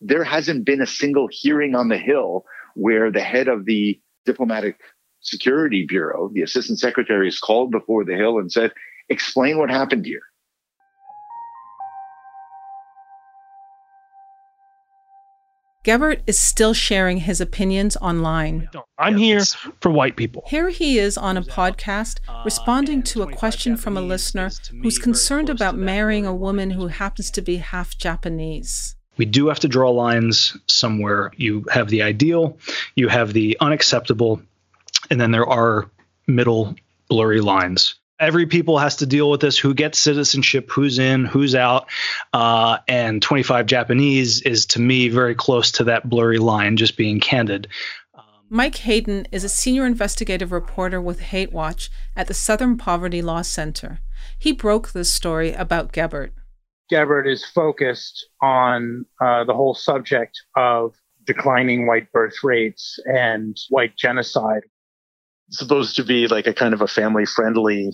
There 0.00 0.24
hasn't 0.24 0.64
been 0.64 0.80
a 0.80 0.86
single 0.86 1.28
hearing 1.30 1.74
on 1.74 1.88
the 1.88 1.98
Hill 1.98 2.44
where 2.74 3.10
the 3.10 3.20
head 3.20 3.48
of 3.48 3.64
the 3.64 4.00
diplomatic 4.24 4.78
security 5.20 5.84
bureau, 5.86 6.30
the 6.32 6.42
assistant 6.42 6.78
secretary, 6.78 7.26
is 7.26 7.40
called 7.40 7.72
before 7.72 8.04
the 8.04 8.14
Hill 8.14 8.38
and 8.38 8.52
said, 8.52 8.72
explain 9.08 9.58
what 9.58 9.70
happened 9.70 10.06
here. 10.06 10.20
Gebert 15.84 16.20
is 16.26 16.38
still 16.38 16.74
sharing 16.74 17.18
his 17.18 17.40
opinions 17.40 17.96
online. 17.96 18.68
I'm 18.98 19.16
here 19.16 19.40
for 19.80 19.90
white 19.90 20.16
people. 20.16 20.44
Here 20.46 20.68
he 20.68 20.98
is 20.98 21.16
on 21.16 21.38
a 21.38 21.42
podcast 21.42 22.18
responding 22.44 23.02
to 23.04 23.22
a 23.22 23.32
question 23.32 23.76
from 23.76 23.96
a 23.96 24.02
listener 24.02 24.50
who's 24.82 24.98
concerned 24.98 25.48
about 25.48 25.78
marrying 25.78 26.26
a 26.26 26.34
woman 26.34 26.70
who 26.70 26.88
happens 26.88 27.30
to 27.30 27.40
be 27.40 27.56
half 27.56 27.96
Japanese. 27.96 28.96
We 29.18 29.26
do 29.26 29.48
have 29.48 29.60
to 29.60 29.68
draw 29.68 29.90
lines 29.90 30.56
somewhere. 30.66 31.32
You 31.36 31.66
have 31.70 31.88
the 31.88 32.02
ideal, 32.02 32.58
you 32.94 33.08
have 33.08 33.32
the 33.32 33.56
unacceptable, 33.60 34.40
and 35.10 35.20
then 35.20 35.32
there 35.32 35.46
are 35.46 35.90
middle 36.26 36.76
blurry 37.08 37.40
lines. 37.40 37.96
Every 38.20 38.46
people 38.46 38.78
has 38.78 38.96
to 38.96 39.06
deal 39.06 39.30
with 39.30 39.40
this 39.40 39.58
who 39.58 39.74
gets 39.74 39.98
citizenship 39.98 40.70
who's 40.70 40.98
in 40.98 41.24
who's 41.24 41.54
out 41.54 41.88
uh, 42.32 42.78
and 42.88 43.22
25 43.22 43.66
japanese 43.66 44.42
is 44.42 44.66
to 44.66 44.80
me 44.80 45.08
very 45.08 45.36
close 45.36 45.70
to 45.72 45.84
that 45.84 46.08
blurry 46.08 46.38
line 46.38 46.76
just 46.76 46.96
being 46.96 47.20
candid. 47.20 47.68
Mike 48.50 48.76
hayden 48.78 49.26
is 49.30 49.44
a 49.44 49.48
senior 49.48 49.86
investigative 49.86 50.50
reporter 50.50 51.00
with 51.00 51.20
hate 51.20 51.52
watch 51.52 51.90
at 52.16 52.26
the 52.26 52.34
southern 52.34 52.76
poverty 52.76 53.22
law 53.22 53.42
center. 53.42 54.00
He 54.36 54.52
broke 54.52 54.92
this 54.92 55.12
story 55.12 55.52
about 55.52 55.92
gebert 55.92 56.32
gebert 56.88 57.26
is 57.26 57.44
focused 57.44 58.28
on 58.42 59.04
uh, 59.20 59.44
the 59.44 59.54
whole 59.54 59.74
subject 59.74 60.38
of 60.56 60.94
declining 61.24 61.86
white 61.86 62.10
birth 62.12 62.42
rates 62.42 62.98
and 63.06 63.56
white 63.68 63.96
genocide. 63.96 64.62
Supposed 65.50 65.96
to 65.96 66.04
be 66.04 66.26
like 66.26 66.46
a 66.46 66.54
kind 66.54 66.74
of 66.74 66.80
a 66.80 66.88
family 66.88 67.26
friendly 67.26 67.92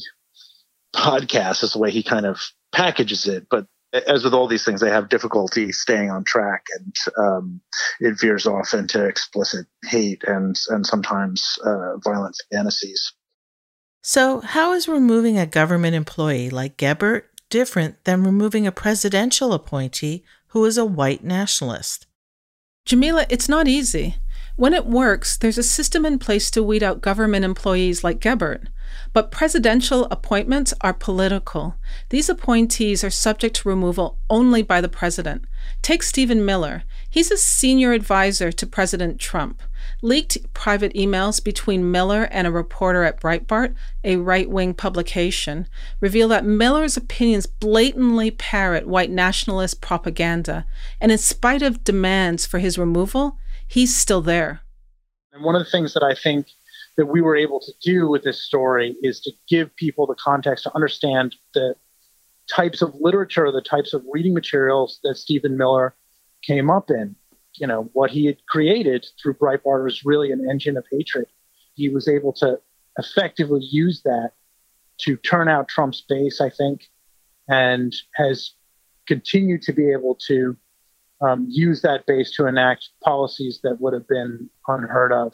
podcast 0.95 1.63
is 1.63 1.73
the 1.73 1.79
way 1.79 1.91
he 1.91 2.03
kind 2.03 2.27
of 2.27 2.41
packages 2.73 3.27
it. 3.27 3.47
But 3.51 3.67
as 4.09 4.25
with 4.25 4.35
all 4.35 4.49
these 4.49 4.65
things 4.65 4.81
they 4.81 4.91
have 4.91 5.09
difficulty 5.09 5.71
staying 5.71 6.11
on 6.11 6.25
track 6.25 6.65
and 6.79 6.95
um, 7.19 7.61
it 8.01 8.19
veers 8.21 8.47
off 8.47 8.75
into 8.75 9.05
explicit 9.05 9.67
hate 9.85 10.23
and 10.27 10.57
and 10.69 10.87
sometimes 10.87 11.59
uh, 11.65 11.97
violent 11.99 12.37
fantasies. 12.53 13.13
So 14.03 14.41
how 14.41 14.73
is 14.73 14.89
removing 14.89 15.39
a 15.39 15.47
government 15.47 15.95
employee 15.95 16.51
like 16.51 16.77
gebert 16.77 17.31
different 17.51 18.03
than 18.05 18.25
removing 18.25 18.67
a 18.67 18.73
presidential 18.73 19.53
appointee 19.53 20.25
who 20.49 20.65
is 20.65 20.79
a 20.79 20.85
white 20.85 21.25
nationalist 21.25 22.07
jamila 22.85 23.27
it's 23.29 23.49
not 23.49 23.69
easy 23.69 24.17
when 24.57 24.73
it 24.73 24.87
works, 24.87 25.37
there's 25.37 25.59
a 25.59 25.65
system 25.65 26.07
in 26.07 26.21
place 26.21 26.49
to 26.53 26.63
weed 26.63 26.85
out 26.85 27.01
government 27.01 27.45
employees 27.45 28.05
like 28.05 28.21
Gebert. 28.21 28.69
But 29.13 29.33
presidential 29.33 30.07
appointments 30.13 30.73
are 30.81 30.95
political. 30.95 31.75
These 32.11 32.29
appointees 32.29 33.03
are 33.03 33.11
subject 33.11 33.57
to 33.57 33.69
removal 33.69 34.21
only 34.31 34.63
by 34.63 34.81
the 34.81 34.89
president. 34.89 35.45
Take 35.83 36.05
Stephen 36.05 36.45
Miller. 36.45 36.85
He's 37.15 37.31
a 37.31 37.37
senior 37.37 37.93
advisor 37.93 38.51
to 38.51 38.67
President 38.67 39.21
Trump. 39.21 39.63
Leaked 40.03 40.53
private 40.53 40.93
emails 40.95 41.43
between 41.43 41.93
Miller 41.93 42.25
and 42.25 42.45
a 42.45 42.51
reporter 42.51 43.05
at 43.05 43.21
Breitbart, 43.21 43.77
a 44.03 44.17
right 44.17 44.51
wing 44.51 44.75
publication, 44.75 45.69
reveal 46.01 46.27
that 46.27 46.45
Miller's 46.45 46.97
opinions 46.97 47.47
blatantly 47.47 48.33
parrot 48.33 48.89
white 48.89 49.13
nationalist 49.13 49.81
propaganda. 49.81 50.67
And 51.01 51.13
in 51.13 51.19
spite 51.19 51.63
of 51.63 51.85
demands 51.85 52.47
for 52.47 52.59
his 52.59 52.79
removal, 52.79 53.39
he's 53.65 53.97
still 53.97 54.21
there. 54.21 54.63
And 55.33 55.45
one 55.45 55.55
of 55.55 55.65
the 55.65 55.71
things 55.71 55.95
that 55.95 56.03
I 56.03 56.17
think 56.17 56.49
that 56.97 57.07
we 57.07 57.21
were 57.21 57.37
able 57.37 57.61
to 57.61 57.73
do 57.81 58.09
with 58.09 58.25
this 58.25 58.43
story 58.43 58.97
is 59.05 59.21
to 59.21 59.31
give 59.49 59.77
people 59.77 60.09
the 60.09 60.17
context 60.17 60.65
to 60.65 60.75
understand 60.75 61.37
the 61.55 61.77
types 62.53 62.83
of 62.83 62.93
literature, 62.97 63.53
the 63.53 63.63
types 63.63 63.95
of 63.95 64.03
reading 64.13 64.35
materials 64.35 64.99
that 65.05 65.15
Stephen 65.15 65.57
Miller 65.57 65.95
came 66.47 66.71
up 66.71 66.91
in. 66.91 67.17
You 67.55 67.67
know, 67.67 67.91
what 67.93 68.11
he 68.11 68.27
had 68.27 68.45
created 68.47 69.07
through 69.23 69.35
Breitbart 69.35 69.85
was 69.85 70.05
really 70.05 70.33
an 70.33 70.49
engine 70.51 70.77
of 70.77 70.85
hatred. 70.91 71.27
He 71.75 71.89
was 71.89 72.09
able 72.09 72.33
to 72.35 72.59
effectively 72.99 73.61
use 73.63 74.03
that 74.03 74.33
to 74.99 75.17
turn 75.17 75.49
out 75.49 75.69
Trump's 75.69 76.03
base, 76.09 76.41
I 76.41 76.51
think, 76.51 76.89
and 77.49 77.95
has 78.15 78.53
continued 79.07 79.63
to 79.63 79.73
be 79.73 79.91
able 79.91 80.17
to 80.27 80.57
um, 81.21 81.47
use 81.49 81.83
that 81.83 82.07
base 82.07 82.35
to 82.37 82.47
enact 82.47 82.91
policies 83.03 83.61
that 83.63 83.81
would 83.81 83.93
have 83.93 84.09
been 84.09 84.51
unheard 84.67 85.13
of 85.13 85.33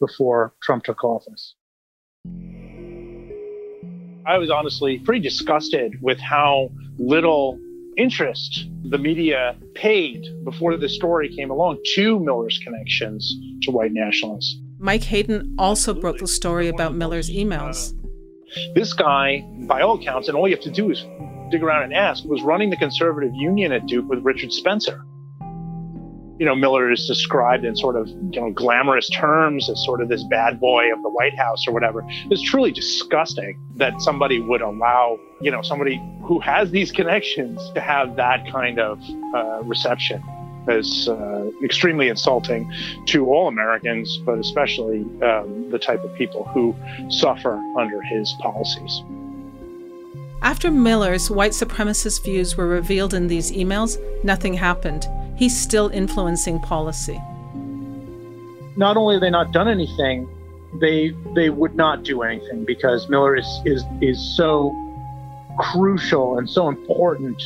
before 0.00 0.54
Trump 0.62 0.84
took 0.84 1.04
office. 1.04 1.54
I 4.24 4.38
was 4.38 4.50
honestly 4.50 4.98
pretty 4.98 5.20
disgusted 5.20 5.98
with 6.00 6.20
how 6.20 6.70
little 6.98 7.58
interest 7.96 8.66
the 8.84 8.98
media 8.98 9.56
paid 9.74 10.24
before 10.44 10.76
the 10.76 10.88
story 10.88 11.34
came 11.34 11.50
along 11.50 11.78
to 11.94 12.18
Miller's 12.20 12.58
connections 12.64 13.34
to 13.62 13.70
white 13.70 13.92
nationalists. 13.92 14.58
Mike 14.78 15.04
Hayden 15.04 15.54
also 15.58 15.94
broke 15.94 16.18
the 16.18 16.26
story 16.26 16.68
about 16.68 16.94
Miller's 16.94 17.30
uh, 17.30 17.34
emails. 17.34 17.94
This 18.74 18.92
guy, 18.92 19.46
by 19.66 19.80
all 19.80 19.98
accounts, 20.00 20.28
and 20.28 20.36
all 20.36 20.48
you 20.48 20.54
have 20.54 20.64
to 20.64 20.70
do 20.70 20.90
is 20.90 21.06
dig 21.50 21.62
around 21.62 21.84
and 21.84 21.94
ask, 21.94 22.24
was 22.24 22.42
running 22.42 22.70
the 22.70 22.76
conservative 22.76 23.32
union 23.34 23.72
at 23.72 23.86
Duke 23.86 24.08
with 24.08 24.18
Richard 24.24 24.52
Spencer 24.52 25.04
you 26.42 26.46
know, 26.46 26.56
Miller 26.56 26.90
is 26.90 27.06
described 27.06 27.64
in 27.64 27.76
sort 27.76 27.94
of, 27.94 28.08
you 28.08 28.40
know, 28.40 28.50
glamorous 28.50 29.08
terms 29.10 29.70
as 29.70 29.80
sort 29.84 30.00
of 30.00 30.08
this 30.08 30.24
bad 30.24 30.58
boy 30.58 30.92
of 30.92 31.00
the 31.04 31.08
White 31.08 31.38
House 31.38 31.68
or 31.68 31.72
whatever. 31.72 32.04
It's 32.32 32.42
truly 32.42 32.72
disgusting 32.72 33.60
that 33.76 34.00
somebody 34.00 34.40
would 34.40 34.60
allow, 34.60 35.20
you 35.40 35.52
know, 35.52 35.62
somebody 35.62 36.02
who 36.24 36.40
has 36.40 36.72
these 36.72 36.90
connections 36.90 37.60
to 37.74 37.80
have 37.80 38.16
that 38.16 38.44
kind 38.50 38.80
of 38.80 39.00
uh, 39.32 39.62
reception 39.62 40.20
is 40.66 41.08
uh, 41.08 41.48
extremely 41.62 42.08
insulting 42.08 42.68
to 43.06 43.26
all 43.26 43.46
Americans, 43.46 44.18
but 44.26 44.40
especially 44.40 45.02
um, 45.22 45.70
the 45.70 45.78
type 45.78 46.02
of 46.02 46.12
people 46.16 46.42
who 46.46 46.74
suffer 47.08 47.54
under 47.78 48.02
his 48.02 48.32
policies. 48.40 49.04
After 50.42 50.70
Miller's 50.70 51.30
white 51.30 51.52
supremacist 51.52 52.24
views 52.24 52.56
were 52.56 52.66
revealed 52.66 53.14
in 53.14 53.28
these 53.28 53.52
emails, 53.52 53.98
nothing 54.24 54.54
happened 54.54 55.08
he's 55.42 55.58
still 55.58 55.88
influencing 55.88 56.60
policy. 56.60 57.20
Not 58.76 58.96
only 58.96 59.16
have 59.16 59.20
they 59.20 59.30
not 59.30 59.52
done 59.52 59.68
anything, 59.68 60.28
they 60.80 61.12
they 61.34 61.50
would 61.50 61.74
not 61.74 62.04
do 62.04 62.22
anything 62.22 62.64
because 62.64 63.08
Miller 63.08 63.36
is 63.36 63.48
is 63.64 63.84
is 64.00 64.18
so 64.36 64.72
crucial 65.58 66.38
and 66.38 66.48
so 66.48 66.68
important 66.68 67.42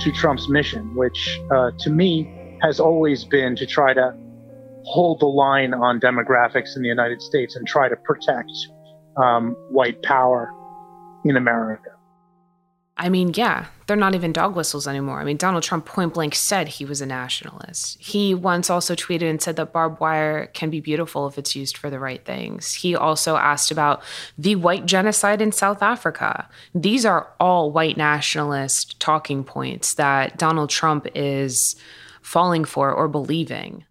to 0.00 0.12
Trump's 0.12 0.48
mission, 0.48 0.94
which 0.94 1.40
uh, 1.50 1.70
to 1.78 1.90
me 1.90 2.58
has 2.60 2.78
always 2.78 3.24
been 3.24 3.56
to 3.56 3.66
try 3.66 3.94
to 3.94 4.14
hold 4.84 5.20
the 5.20 5.26
line 5.26 5.74
on 5.74 6.00
demographics 6.00 6.76
in 6.76 6.82
the 6.82 6.88
United 6.88 7.20
States 7.20 7.56
and 7.56 7.66
try 7.66 7.88
to 7.88 7.96
protect 7.96 8.52
um, 9.16 9.56
white 9.70 10.00
power 10.02 10.52
in 11.24 11.36
America. 11.36 11.90
I 13.00 13.08
mean, 13.10 13.30
yeah, 13.34 13.66
they're 13.86 13.96
not 13.96 14.16
even 14.16 14.32
dog 14.32 14.56
whistles 14.56 14.88
anymore. 14.88 15.20
I 15.20 15.24
mean, 15.24 15.36
Donald 15.36 15.62
Trump 15.62 15.86
point 15.86 16.14
blank 16.14 16.34
said 16.34 16.66
he 16.66 16.84
was 16.84 17.00
a 17.00 17.06
nationalist. 17.06 17.96
He 18.00 18.34
once 18.34 18.70
also 18.70 18.96
tweeted 18.96 19.30
and 19.30 19.40
said 19.40 19.54
that 19.56 19.72
barbed 19.72 20.00
wire 20.00 20.46
can 20.48 20.68
be 20.68 20.80
beautiful 20.80 21.28
if 21.28 21.38
it's 21.38 21.54
used 21.54 21.76
for 21.76 21.90
the 21.90 22.00
right 22.00 22.24
things. 22.24 22.74
He 22.74 22.96
also 22.96 23.36
asked 23.36 23.70
about 23.70 24.02
the 24.36 24.56
white 24.56 24.84
genocide 24.84 25.40
in 25.40 25.52
South 25.52 25.80
Africa. 25.80 26.48
These 26.74 27.06
are 27.06 27.28
all 27.38 27.70
white 27.70 27.96
nationalist 27.96 28.98
talking 28.98 29.44
points 29.44 29.94
that 29.94 30.36
Donald 30.36 30.70
Trump 30.70 31.06
is 31.14 31.76
falling 32.20 32.64
for 32.64 32.92
or 32.92 33.06
believing. 33.06 33.84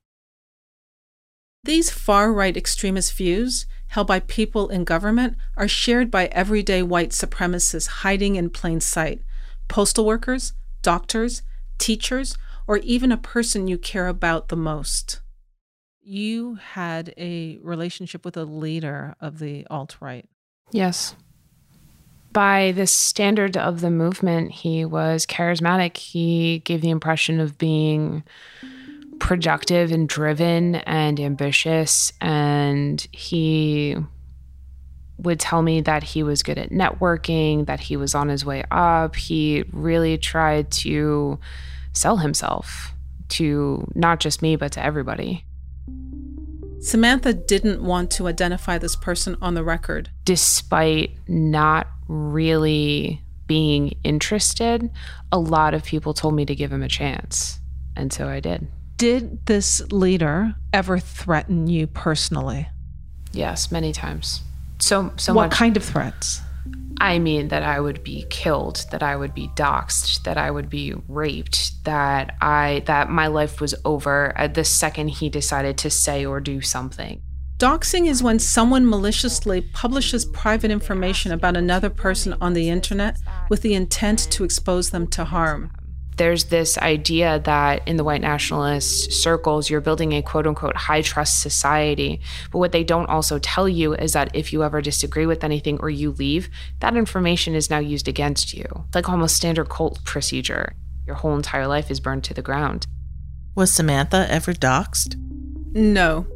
These 1.64 1.90
far 1.90 2.32
right 2.34 2.56
extremist 2.56 3.14
views 3.14 3.66
held 3.88 4.08
by 4.08 4.20
people 4.20 4.70
in 4.70 4.84
government 4.84 5.38
are 5.56 5.68
shared 5.68 6.12
by 6.12 6.26
everyday 6.28 6.84
white 6.84 7.12
supremacists 7.12 7.88
hiding 7.88 8.36
in 8.36 8.50
plain 8.50 8.80
sight 8.80 9.22
postal 9.68 10.06
workers, 10.06 10.54
doctors, 10.82 11.42
teachers, 11.78 12.38
or 12.68 12.78
even 12.78 13.12
a 13.12 13.18
person 13.18 13.68
you 13.68 13.78
care 13.78 14.08
about 14.08 14.48
the 14.48 14.56
most. 14.56 15.22
You 16.02 16.56
had 16.56 17.14
a 17.18 17.58
relationship 17.62 18.24
with 18.24 18.38
a 18.38 18.46
leader 18.46 19.16
of 19.20 19.40
the 19.40 19.68
alt 19.70 19.98
right. 20.00 20.28
Yes. 20.72 21.16
By 22.32 22.72
the 22.74 22.88
standard 22.88 23.58
of 23.58 23.82
the 23.82 23.90
movement, 23.90 24.52
he 24.52 24.86
was 24.86 25.26
charismatic. 25.26 25.98
He 25.98 26.60
gave 26.60 26.82
the 26.82 26.90
impression 26.90 27.40
of 27.40 27.58
being 27.58 28.24
productive 29.20 29.92
and 29.92 30.08
driven 30.08 30.76
and 30.76 31.20
ambitious. 31.20 32.14
And 32.22 33.06
he 33.12 33.96
would 35.18 35.40
tell 35.40 35.62
me 35.62 35.82
that 35.82 36.04
he 36.04 36.24
was 36.24 36.44
good 36.44 36.58
at 36.58 36.70
networking, 36.70 37.66
that 37.66 37.80
he 37.80 37.98
was 37.98 38.14
on 38.14 38.30
his 38.30 38.46
way 38.46 38.64
up. 38.72 39.16
He 39.16 39.64
really 39.72 40.18
tried 40.18 40.72
to 40.72 41.40
sell 41.94 42.18
himself 42.18 42.94
to 43.30 43.86
not 43.96 44.20
just 44.20 44.42
me, 44.42 44.56
but 44.56 44.72
to 44.74 44.84
everybody. 44.84 45.44
Samantha 46.80 47.34
didn't 47.34 47.82
want 47.82 48.12
to 48.12 48.28
identify 48.28 48.78
this 48.78 48.96
person 48.96 49.36
on 49.42 49.56
the 49.56 49.64
record. 49.64 50.10
Despite 50.24 51.18
not 51.28 51.88
really 52.08 53.22
being 53.48 53.94
interested, 54.04 54.90
a 55.32 55.40
lot 55.40 55.74
of 55.74 55.84
people 55.84 56.14
told 56.14 56.36
me 56.36 56.46
to 56.46 56.56
give 56.56 56.72
him 56.72 56.84
a 56.84 56.88
chance. 56.88 57.60
And 57.96 58.14
so 58.14 58.28
I 58.28 58.40
did. 58.40 58.68
Did 58.98 59.46
this 59.46 59.80
leader 59.92 60.56
ever 60.74 60.98
threaten 60.98 61.68
you 61.68 61.86
personally? 61.86 62.68
Yes, 63.32 63.72
many 63.72 63.94
times. 63.94 64.42
So, 64.80 65.14
so 65.18 65.34
what 65.36 65.50
much. 65.50 65.52
kind 65.52 65.78
of 65.78 65.84
threats? 65.84 66.42
I 67.00 67.20
mean, 67.20 67.50
that 67.50 67.62
I 67.62 67.80
would 67.80 68.04
be 68.04 68.26
killed, 68.32 68.88
that 68.90 69.04
I 69.04 69.16
would 69.16 69.36
be 69.36 69.50
doxxed, 69.50 70.24
that 70.24 70.40
I 70.40 70.50
would 70.50 70.68
be 70.68 70.96
raped, 71.08 71.84
that 71.84 72.36
I 72.42 72.82
that 72.88 73.12
my 73.12 73.28
life 73.28 73.62
was 73.62 73.76
over 73.86 74.36
at 74.36 74.56
the 74.56 74.64
second 74.64 75.10
he 75.10 75.30
decided 75.30 75.78
to 75.80 75.92
say 75.92 76.26
or 76.26 76.40
do 76.40 76.62
something. 76.62 77.22
Doxing 77.60 78.08
is 78.08 78.24
when 78.24 78.40
someone 78.40 78.90
maliciously 78.90 79.62
publishes 79.62 80.26
private 80.26 80.72
information 80.72 81.32
about 81.32 81.56
another 81.56 81.92
person 81.92 82.36
on 82.42 82.54
the 82.54 82.70
internet 82.70 83.20
with 83.50 83.62
the 83.62 83.76
intent 83.76 84.32
to 84.32 84.44
expose 84.44 84.90
them 84.90 85.06
to 85.08 85.26
harm 85.26 85.72
there's 86.18 86.46
this 86.46 86.78
idea 86.78 87.40
that 87.46 87.88
in 87.88 87.98
the 87.98 88.04
white 88.04 88.22
nationalist 88.22 89.12
circles, 89.14 89.70
you're 89.70 89.82
building 89.82 90.14
a 90.14 90.22
quote 90.22 90.48
unquote 90.48 90.76
high 90.76 91.02
trust 91.02 91.42
society. 91.42 92.20
But 92.52 92.60
what 92.60 92.72
they 92.72 92.84
don't 92.84 93.10
also 93.10 93.40
tell 93.40 93.70
you 93.70 93.94
is 93.94 94.14
that 94.14 94.36
if 94.36 94.52
you 94.52 94.64
ever 94.64 94.82
disagree 94.82 95.26
with 95.26 95.44
anything 95.44 95.80
or 95.80 95.90
you 95.90 96.12
leave, 96.12 96.50
that 96.80 96.98
information 96.98 97.56
is 97.56 97.70
now 97.70 97.80
used 97.80 98.08
against 98.08 98.54
you. 98.54 98.66
It's 98.88 98.96
like 98.96 99.10
almost 99.10 99.38
standard 99.38 99.70
cult 99.70 100.04
procedure. 100.04 100.74
Your 101.06 101.16
whole 101.16 101.36
entire 101.36 101.68
life 101.68 101.90
is 101.90 102.00
burned 102.00 102.24
to 102.26 102.34
the 102.34 102.42
ground. 102.42 102.86
Was 103.56 103.72
Samantha 103.72 104.28
ever 104.30 104.54
doxxed? 104.54 105.16
No. 105.74 106.28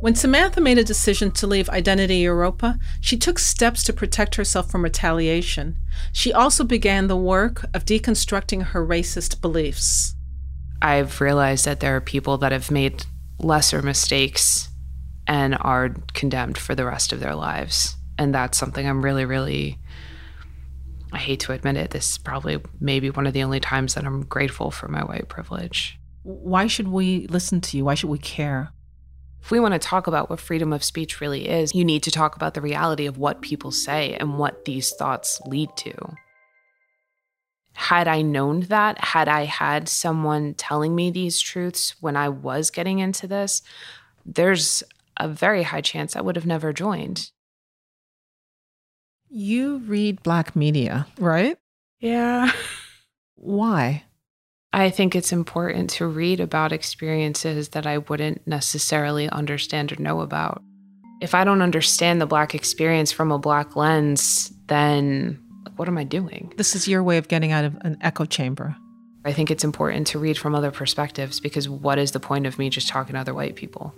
When 0.00 0.14
Samantha 0.14 0.60
made 0.60 0.78
a 0.78 0.84
decision 0.84 1.32
to 1.32 1.46
leave 1.48 1.68
Identity 1.68 2.22
Evropa, 2.22 2.78
she 3.00 3.16
took 3.16 3.40
steps 3.40 3.82
to 3.82 3.92
protect 3.92 4.36
herself 4.36 4.70
from 4.70 4.84
retaliation. 4.84 5.76
She 6.12 6.32
also 6.32 6.62
began 6.62 7.08
the 7.08 7.16
work 7.16 7.64
of 7.74 7.84
deconstructing 7.84 8.62
her 8.66 8.86
racist 8.86 9.40
beliefs. 9.40 10.14
I've 10.80 11.20
realized 11.20 11.64
that 11.64 11.80
there 11.80 11.96
are 11.96 12.00
people 12.00 12.38
that 12.38 12.52
have 12.52 12.70
made 12.70 13.06
lesser 13.40 13.82
mistakes 13.82 14.68
and 15.26 15.58
are 15.60 15.96
condemned 16.14 16.58
for 16.58 16.76
the 16.76 16.86
rest 16.86 17.12
of 17.12 17.18
their 17.18 17.34
lives. 17.34 17.96
And 18.16 18.32
that's 18.32 18.56
something 18.56 18.88
I'm 18.88 19.04
really, 19.04 19.24
really, 19.24 19.78
I 21.12 21.18
hate 21.18 21.40
to 21.40 21.52
admit 21.52 21.76
it. 21.76 21.90
This 21.90 22.10
is 22.10 22.18
probably 22.18 22.58
maybe 22.80 23.10
one 23.10 23.26
of 23.26 23.32
the 23.32 23.42
only 23.42 23.58
times 23.58 23.94
that 23.94 24.04
I'm 24.04 24.22
grateful 24.24 24.70
for 24.70 24.86
my 24.86 25.02
white 25.04 25.28
privilege. 25.28 25.98
Why 26.22 26.68
should 26.68 26.88
we 26.88 27.26
listen 27.26 27.60
to 27.62 27.76
you? 27.76 27.84
Why 27.84 27.94
should 27.94 28.10
we 28.10 28.18
care? 28.18 28.72
If 29.42 29.50
we 29.50 29.60
want 29.60 29.72
to 29.72 29.78
talk 29.78 30.06
about 30.06 30.28
what 30.28 30.40
freedom 30.40 30.72
of 30.72 30.84
speech 30.84 31.20
really 31.20 31.48
is, 31.48 31.74
you 31.74 31.84
need 31.84 32.02
to 32.02 32.10
talk 32.10 32.36
about 32.36 32.54
the 32.54 32.60
reality 32.60 33.06
of 33.06 33.18
what 33.18 33.40
people 33.40 33.70
say 33.70 34.14
and 34.14 34.38
what 34.38 34.64
these 34.64 34.90
thoughts 34.92 35.40
lead 35.46 35.70
to. 35.78 35.94
Had 37.72 38.08
I 38.08 38.22
known 38.22 38.62
that, 38.62 39.02
had 39.02 39.28
I 39.28 39.44
had 39.44 39.88
someone 39.88 40.54
telling 40.54 40.94
me 40.94 41.10
these 41.10 41.40
truths 41.40 41.94
when 42.00 42.16
I 42.16 42.28
was 42.28 42.70
getting 42.70 42.98
into 42.98 43.26
this, 43.26 43.62
there's 44.26 44.82
a 45.16 45.28
very 45.28 45.62
high 45.62 45.80
chance 45.80 46.14
I 46.14 46.20
would 46.20 46.36
have 46.36 46.46
never 46.46 46.72
joined. 46.72 47.30
You 49.30 49.78
read 49.78 50.22
black 50.22 50.56
media, 50.56 51.06
right? 51.18 51.56
Yeah. 52.00 52.52
Why? 53.36 54.04
I 54.72 54.90
think 54.90 55.16
it's 55.16 55.32
important 55.32 55.90
to 55.90 56.06
read 56.06 56.40
about 56.40 56.72
experiences 56.72 57.70
that 57.70 57.86
I 57.86 57.98
wouldn't 57.98 58.46
necessarily 58.46 59.28
understand 59.30 59.92
or 59.92 60.00
know 60.00 60.20
about. 60.20 60.62
If 61.20 61.34
I 61.34 61.44
don't 61.44 61.62
understand 61.62 62.20
the 62.20 62.26
Black 62.26 62.54
experience 62.54 63.10
from 63.10 63.32
a 63.32 63.38
Black 63.38 63.76
lens, 63.76 64.52
then 64.66 65.42
what 65.76 65.88
am 65.88 65.96
I 65.96 66.04
doing? 66.04 66.52
This 66.56 66.76
is 66.76 66.86
your 66.86 67.02
way 67.02 67.16
of 67.16 67.28
getting 67.28 67.50
out 67.50 67.64
of 67.64 67.76
an 67.80 67.96
echo 68.02 68.24
chamber. 68.24 68.76
I 69.24 69.32
think 69.32 69.50
it's 69.50 69.64
important 69.64 70.06
to 70.08 70.18
read 70.18 70.38
from 70.38 70.54
other 70.54 70.70
perspectives 70.70 71.40
because 71.40 71.68
what 71.68 71.98
is 71.98 72.12
the 72.12 72.20
point 72.20 72.46
of 72.46 72.58
me 72.58 72.70
just 72.70 72.88
talking 72.88 73.14
to 73.14 73.20
other 73.20 73.34
white 73.34 73.56
people? 73.56 73.94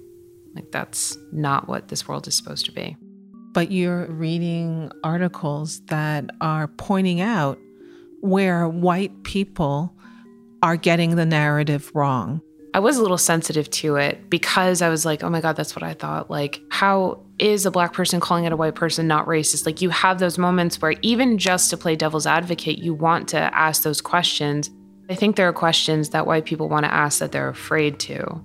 Like, 0.54 0.70
that's 0.72 1.16
not 1.32 1.68
what 1.68 1.88
this 1.88 2.08
world 2.08 2.26
is 2.26 2.36
supposed 2.36 2.64
to 2.66 2.72
be. 2.72 2.96
But 3.52 3.70
you're 3.70 4.06
reading 4.06 4.90
articles 5.02 5.80
that 5.86 6.30
are 6.40 6.68
pointing 6.68 7.20
out 7.20 7.58
where 8.20 8.68
white 8.68 9.24
people 9.24 9.94
are 10.62 10.76
getting 10.76 11.16
the 11.16 11.26
narrative 11.26 11.90
wrong. 11.94 12.40
I 12.72 12.78
was 12.78 12.98
a 12.98 13.02
little 13.02 13.18
sensitive 13.18 13.68
to 13.70 13.96
it 13.96 14.30
because 14.30 14.80
I 14.80 14.88
was 14.90 15.04
like, 15.04 15.24
oh 15.24 15.30
my 15.30 15.40
God, 15.40 15.56
that's 15.56 15.74
what 15.74 15.82
I 15.82 15.94
thought. 15.94 16.30
Like, 16.30 16.60
how 16.70 17.20
is 17.38 17.66
a 17.66 17.70
black 17.70 17.92
person 17.92 18.20
calling 18.20 18.46
out 18.46 18.52
a 18.52 18.56
white 18.56 18.76
person 18.76 19.08
not 19.08 19.26
racist? 19.26 19.66
Like, 19.66 19.82
you 19.82 19.90
have 19.90 20.20
those 20.20 20.38
moments 20.38 20.80
where 20.80 20.94
even 21.02 21.36
just 21.36 21.70
to 21.70 21.76
play 21.76 21.96
devil's 21.96 22.26
advocate, 22.26 22.78
you 22.78 22.94
want 22.94 23.28
to 23.30 23.38
ask 23.38 23.82
those 23.82 24.00
questions. 24.00 24.70
I 25.08 25.16
think 25.16 25.34
there 25.34 25.48
are 25.48 25.52
questions 25.52 26.10
that 26.10 26.26
white 26.26 26.44
people 26.44 26.68
want 26.68 26.84
to 26.84 26.92
ask 26.92 27.18
that 27.18 27.32
they're 27.32 27.48
afraid 27.48 27.98
to. 28.00 28.40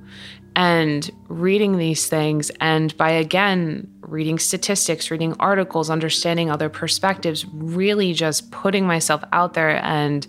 And 0.56 1.12
reading 1.28 1.78
these 1.78 2.08
things, 2.08 2.50
and 2.62 2.96
by 2.98 3.12
again, 3.12 3.92
reading 4.02 4.40
statistics, 4.40 5.12
reading 5.12 5.36
articles, 5.40 5.90
understanding 5.90 6.50
other 6.50 6.70
perspectives, 6.70 7.46
really 7.54 8.14
just 8.14 8.52
putting 8.52 8.88
myself 8.88 9.24
out 9.34 9.54
there 9.54 9.84
and 9.84 10.26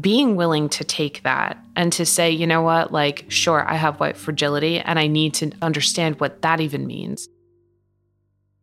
being 0.00 0.36
willing 0.36 0.68
to 0.68 0.84
take 0.84 1.22
that 1.22 1.58
and 1.74 1.92
to 1.94 2.04
say, 2.04 2.30
you 2.30 2.46
know 2.46 2.62
what, 2.62 2.92
like, 2.92 3.24
sure, 3.28 3.64
I 3.66 3.74
have 3.74 4.00
white 4.00 4.16
fragility 4.16 4.78
and 4.78 4.98
I 4.98 5.06
need 5.06 5.34
to 5.34 5.52
understand 5.62 6.20
what 6.20 6.42
that 6.42 6.60
even 6.60 6.86
means. 6.86 7.28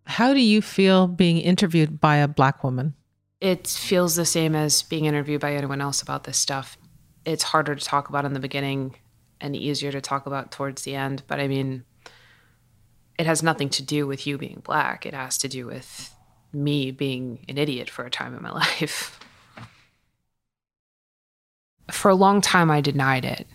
How 0.05 0.33
do 0.33 0.39
you 0.39 0.61
feel 0.61 1.07
being 1.07 1.39
interviewed 1.39 1.99
by 1.99 2.17
a 2.17 2.27
black 2.27 2.63
woman? 2.63 2.93
It 3.41 3.67
feels 3.67 4.15
the 4.15 4.25
same 4.25 4.55
as 4.55 4.83
being 4.83 5.05
interviewed 5.05 5.41
by 5.41 5.55
anyone 5.55 5.81
else 5.81 6.01
about 6.01 6.23
this 6.23 6.37
stuff. 6.37 6.77
It's 7.25 7.43
harder 7.43 7.75
to 7.75 7.83
talk 7.83 8.07
about 8.07 8.25
in 8.25 8.33
the 8.33 8.39
beginning 8.39 8.95
and 9.41 9.55
easier 9.55 9.91
to 9.91 10.01
talk 10.01 10.27
about 10.27 10.51
towards 10.51 10.83
the 10.83 10.95
end. 10.95 11.23
But 11.27 11.39
I 11.39 11.47
mean, 11.47 11.83
it 13.17 13.25
has 13.25 13.41
nothing 13.41 13.69
to 13.69 13.83
do 13.83 14.05
with 14.05 14.27
you 14.27 14.37
being 14.37 14.61
black, 14.63 15.05
it 15.05 15.13
has 15.13 15.37
to 15.39 15.47
do 15.47 15.65
with 15.65 16.13
me 16.53 16.91
being 16.91 17.43
an 17.49 17.57
idiot 17.57 17.89
for 17.89 18.05
a 18.05 18.09
time 18.09 18.35
in 18.35 18.41
my 18.41 18.51
life 18.79 19.19
for 21.91 22.09
a 22.09 22.15
long 22.15 22.41
time 22.41 22.71
I 22.71 22.81
denied 22.81 23.25
it. 23.25 23.47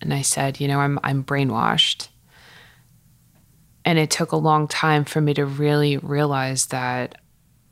And 0.00 0.12
I 0.12 0.22
said, 0.22 0.60
you 0.60 0.68
know, 0.68 0.80
I'm 0.80 0.98
I'm 1.02 1.24
brainwashed. 1.24 2.08
And 3.84 3.98
it 3.98 4.10
took 4.10 4.32
a 4.32 4.36
long 4.36 4.66
time 4.66 5.04
for 5.04 5.20
me 5.20 5.32
to 5.34 5.46
really 5.46 5.96
realize 5.98 6.66
that 6.66 7.20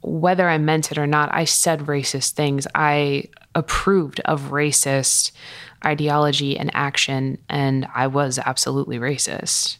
whether 0.00 0.48
I 0.48 0.58
meant 0.58 0.92
it 0.92 0.98
or 0.98 1.06
not, 1.06 1.34
I 1.34 1.44
said 1.44 1.80
racist 1.80 2.32
things. 2.32 2.66
I 2.74 3.24
approved 3.54 4.20
of 4.20 4.50
racist 4.50 5.32
ideology 5.84 6.58
and 6.58 6.70
action, 6.74 7.38
and 7.48 7.86
I 7.94 8.06
was 8.06 8.38
absolutely 8.38 8.98
racist. 8.98 9.78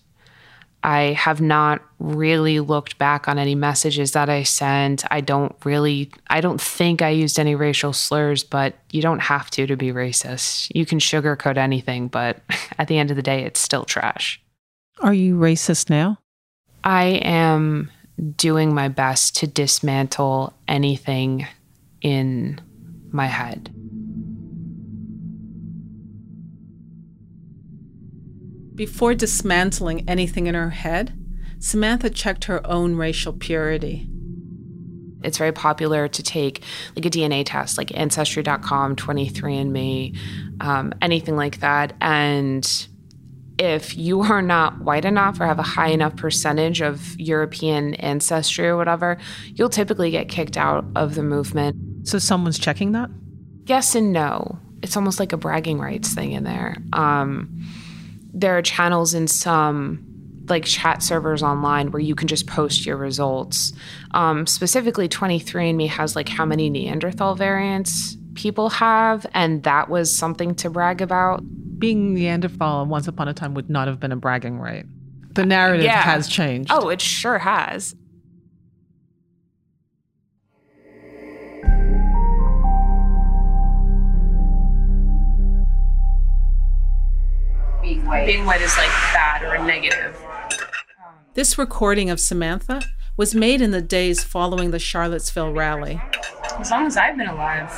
I 0.85 1.15
have 1.15 1.41
not 1.41 1.83
really 1.99 2.61
looked 2.61 2.99
back 2.99 3.27
on 3.27 3.39
any 3.39 3.55
messages 3.55 4.13
that 4.13 4.29
I 4.29 4.43
sent. 4.43 5.03
I 5.11 5.23
don't 5.23 5.57
really, 5.65 6.13
I 6.29 6.43
don't 6.43 6.61
think 6.61 7.01
I 7.01 7.09
used 7.09 7.39
any 7.39 7.55
racial 7.55 7.95
slurs, 7.95 8.45
but 8.45 8.75
you 8.91 9.01
don't 9.01 9.21
have 9.21 9.51
to 9.53 9.67
to 9.67 9.77
be 9.77 9.93
racist. 9.93 10.71
You 10.75 10.85
can 10.85 10.99
sugarcoat 10.99 11.57
anything, 11.57 12.09
but 12.09 12.43
at 12.79 12.89
the 12.89 12.99
end 12.99 13.11
of 13.11 13.17
the 13.17 13.23
day, 13.23 13.45
it's 13.45 13.61
still 13.61 13.85
trash. 13.85 14.41
Are 15.01 15.15
you 15.15 15.37
racist 15.37 15.89
now? 15.89 16.19
I 16.85 17.05
am 17.23 17.91
doing 18.37 18.75
my 18.75 18.89
best 18.89 19.37
to 19.39 19.47
dismantle 19.47 20.53
anything 20.69 21.47
in 22.03 22.61
my 23.11 23.27
head. 23.27 23.75
Before 28.75 29.15
dismantling 29.15 30.09
anything 30.09 30.47
in 30.47 30.55
her 30.55 30.71
head, 30.71 31.13
Samantha 31.61 32.11
checked 32.11 32.45
her 32.45 32.67
own 32.67 32.97
racial 32.97 33.33
purity. 33.33 34.09
It's 35.23 35.39
very 35.39 35.53
popular 35.53 36.09
to 36.09 36.23
take 36.23 36.63
like 36.95 37.07
a 37.07 37.11
DNA 37.11 37.45
test, 37.47 37.79
like 37.79 37.97
Ancestry.com, 37.97 38.97
23andMe, 38.97 40.17
um, 40.61 40.93
anything 41.01 41.37
like 41.37 41.61
that. 41.61 41.95
And 42.01 42.89
if 43.59 43.97
you 43.97 44.21
are 44.23 44.43
not 44.43 44.81
white 44.81 45.05
enough 45.05 45.41
or 45.41 45.47
have 45.47 45.59
a 45.59 45.63
high 45.63 45.89
enough 45.89 46.17
percentage 46.17 46.83
of 46.83 47.19
European 47.19 47.95
ancestry 47.95 48.67
or 48.67 48.77
whatever, 48.77 49.17
you'll 49.55 49.69
typically 49.71 50.11
get 50.11 50.29
kicked 50.29 50.57
out 50.57 50.85
of 50.97 51.15
the 51.15 51.23
movement. 51.23 52.09
So 52.09 52.19
someone's 52.19 52.59
checking 52.59 52.93
that? 52.93 53.09
Yes 53.67 53.95
and 53.95 54.13
no. 54.13 54.59
It's 54.83 54.97
almost 54.97 55.21
like 55.21 55.33
a 55.33 55.39
bragging 55.39 55.79
rights 55.79 56.13
thing 56.13 56.33
in 56.33 56.45
there. 56.45 56.77
Um, 56.93 57.65
there 58.35 58.59
are 58.59 58.63
channels 58.63 59.15
in 59.15 59.29
some 59.29 60.07
like 60.49 60.65
chat 60.65 61.03
servers 61.03 61.43
online 61.43 61.91
where 61.91 62.01
you 62.01 62.15
can 62.15 62.29
just 62.29 62.47
post 62.47 62.85
your 62.85 62.97
results. 62.97 63.73
Um, 64.11 64.47
specifically, 64.47 65.09
23andMe 65.09 65.89
has 65.89 66.15
like 66.15 66.29
how 66.29 66.45
many 66.45 66.69
Neanderthal 66.69 67.35
variants 67.35 68.17
people 68.35 68.69
have, 68.69 69.25
and 69.33 69.63
that 69.63 69.89
was 69.89 70.15
something 70.15 70.55
to 70.57 70.69
brag 70.69 71.01
about. 71.01 71.43
Being 71.79 72.15
Neanderthal 72.15 72.87
once 72.87 73.09
upon 73.09 73.29
a 73.29 73.35
time 73.35 73.55
would 73.55 73.71
not 73.71 73.89
have 73.89 74.01
been 74.01 74.13
a 74.13 74.17
bragging 74.17 74.59
right. 74.59 74.85
The 75.33 75.47
narrative 75.47 75.85
yeah. 75.85 76.03
has 76.03 76.29
changed. 76.29 76.71
Oh, 76.73 76.89
it 76.91 77.01
sure 77.01 77.39
has. 77.39 77.95
Being 88.05 88.11
white. 88.11 88.27
Being 88.27 88.45
white 88.45 88.61
is 88.61 88.77
like 88.77 88.89
bad 89.13 89.43
or 89.43 89.55
a 89.55 89.67
negative. 89.67 90.21
This 91.35 91.59
recording 91.59 92.11
of 92.11 92.21
Samantha 92.21 92.83
was 93.17 93.35
made 93.35 93.61
in 93.61 93.71
the 93.71 93.81
days 93.81 94.23
following 94.23 94.71
the 94.71 94.79
Charlottesville 94.79 95.53
rally. 95.53 96.01
As 96.59 96.71
long 96.71 96.87
as 96.87 96.97
I've 96.97 97.17
been 97.17 97.29
alive, 97.29 97.73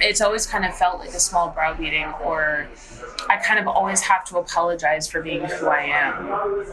it's 0.00 0.20
always 0.20 0.46
kind 0.46 0.64
of 0.64 0.74
felt 0.76 1.00
like 1.00 1.10
a 1.10 1.20
small 1.20 1.50
browbeating, 1.50 2.06
or 2.24 2.68
I 3.28 3.36
kind 3.36 3.58
of 3.58 3.68
always 3.68 4.00
have 4.02 4.24
to 4.26 4.38
apologize 4.38 5.08
for 5.08 5.22
being 5.22 5.44
who 5.44 5.66
I 5.66 5.82
am 5.82 6.64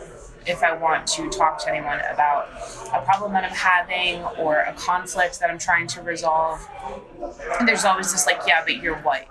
if 0.47 0.62
I 0.62 0.78
want 0.78 1.08
to 1.08 1.28
talk 1.30 1.58
to 1.63 1.69
anyone 1.69 1.99
about 2.12 2.47
a 2.93 3.01
problem 3.04 3.34
that 3.34 3.43
I'm 3.43 3.49
having 3.49 4.21
or 4.38 4.60
a 4.60 4.73
conflict 4.73 5.39
that 5.39 5.49
I'm 5.49 5.58
trying 5.58 5.88
to 5.88 6.01
resolve. 6.04 6.67
And 7.60 7.67
there's 7.67 7.84
always 7.84 8.12
this, 8.12 8.28
like, 8.28 8.41
yeah, 8.47 8.63
but 8.63 8.78
you're 8.78 8.97
white. 8.97 9.28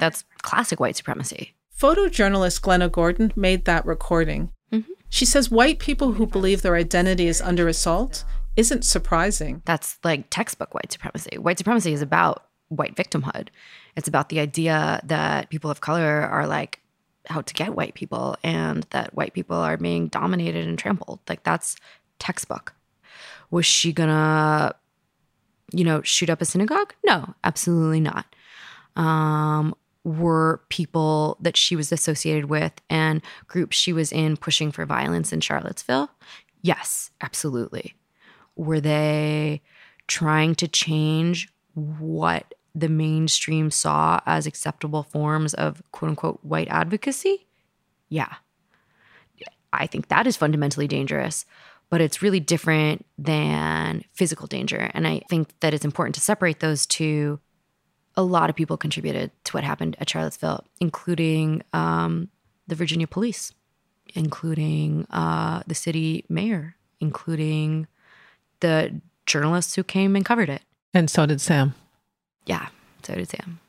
That's 0.00 0.24
classic 0.40 0.80
white 0.80 0.96
supremacy. 0.96 1.54
Photojournalist 1.78 2.60
Glenna 2.62 2.88
Gordon 2.88 3.32
made 3.36 3.64
that 3.66 3.86
recording. 3.86 4.50
Mm-hmm. 4.72 4.92
She 5.10 5.24
says 5.24 5.50
white 5.50 5.78
people 5.78 6.12
who 6.12 6.26
believe 6.26 6.62
their 6.62 6.74
identity 6.74 7.28
is 7.28 7.40
under 7.40 7.68
assault 7.68 8.24
isn't 8.56 8.84
surprising. 8.84 9.62
That's 9.64 9.96
like 10.02 10.28
textbook 10.28 10.74
white 10.74 10.90
supremacy. 10.90 11.38
White 11.38 11.58
supremacy 11.58 11.92
is 11.92 12.02
about 12.02 12.46
white 12.68 12.96
victimhood. 12.96 13.48
It's 13.96 14.08
about 14.08 14.28
the 14.28 14.40
idea 14.40 15.00
that 15.04 15.50
people 15.50 15.70
of 15.70 15.80
color 15.80 16.22
are 16.22 16.48
like 16.48 16.80
out 17.30 17.46
to 17.46 17.54
get 17.54 17.76
white 17.76 17.94
people 17.94 18.36
and 18.42 18.84
that 18.90 19.14
white 19.14 19.32
people 19.32 19.56
are 19.56 19.76
being 19.76 20.08
dominated 20.08 20.66
and 20.66 20.78
trampled. 20.78 21.20
Like 21.28 21.44
that's 21.44 21.76
textbook. 22.18 22.74
Was 23.52 23.66
she 23.66 23.92
gonna, 23.92 24.74
you 25.72 25.84
know, 25.84 26.02
shoot 26.02 26.28
up 26.28 26.42
a 26.42 26.44
synagogue? 26.44 26.92
No, 27.06 27.34
absolutely 27.44 28.00
not 28.00 28.26
um, 28.98 29.74
were 30.08 30.62
people 30.70 31.36
that 31.40 31.56
she 31.56 31.76
was 31.76 31.92
associated 31.92 32.46
with 32.46 32.72
and 32.88 33.20
groups 33.46 33.76
she 33.76 33.92
was 33.92 34.10
in 34.10 34.36
pushing 34.36 34.72
for 34.72 34.86
violence 34.86 35.32
in 35.32 35.40
Charlottesville? 35.40 36.10
Yes, 36.62 37.10
absolutely. 37.20 37.94
Were 38.56 38.80
they 38.80 39.60
trying 40.06 40.54
to 40.56 40.66
change 40.66 41.48
what 41.74 42.54
the 42.74 42.88
mainstream 42.88 43.70
saw 43.70 44.20
as 44.24 44.46
acceptable 44.46 45.02
forms 45.02 45.52
of 45.54 45.82
quote 45.92 46.10
unquote 46.10 46.40
white 46.42 46.68
advocacy? 46.68 47.46
Yeah. 48.08 48.34
I 49.70 49.86
think 49.86 50.08
that 50.08 50.26
is 50.26 50.38
fundamentally 50.38 50.88
dangerous, 50.88 51.44
but 51.90 52.00
it's 52.00 52.22
really 52.22 52.40
different 52.40 53.04
than 53.18 54.02
physical 54.14 54.46
danger. 54.46 54.90
And 54.94 55.06
I 55.06 55.20
think 55.28 55.52
that 55.60 55.74
it's 55.74 55.84
important 55.84 56.14
to 56.14 56.22
separate 56.22 56.60
those 56.60 56.86
two 56.86 57.38
a 58.18 58.22
lot 58.22 58.50
of 58.50 58.56
people 58.56 58.76
contributed 58.76 59.30
to 59.44 59.52
what 59.52 59.62
happened 59.62 59.96
at 60.00 60.10
Charlottesville, 60.10 60.64
including 60.80 61.62
um, 61.72 62.28
the 62.66 62.74
Virginia 62.74 63.06
police, 63.06 63.52
including 64.12 65.06
uh, 65.10 65.62
the 65.68 65.74
city 65.76 66.24
mayor, 66.28 66.74
including 66.98 67.86
the 68.58 69.00
journalists 69.24 69.76
who 69.76 69.84
came 69.84 70.16
and 70.16 70.24
covered 70.24 70.48
it. 70.48 70.62
And 70.92 71.08
so 71.08 71.26
did 71.26 71.40
Sam. 71.40 71.76
Yeah, 72.44 72.66
so 73.04 73.14
did 73.14 73.30
Sam. 73.30 73.60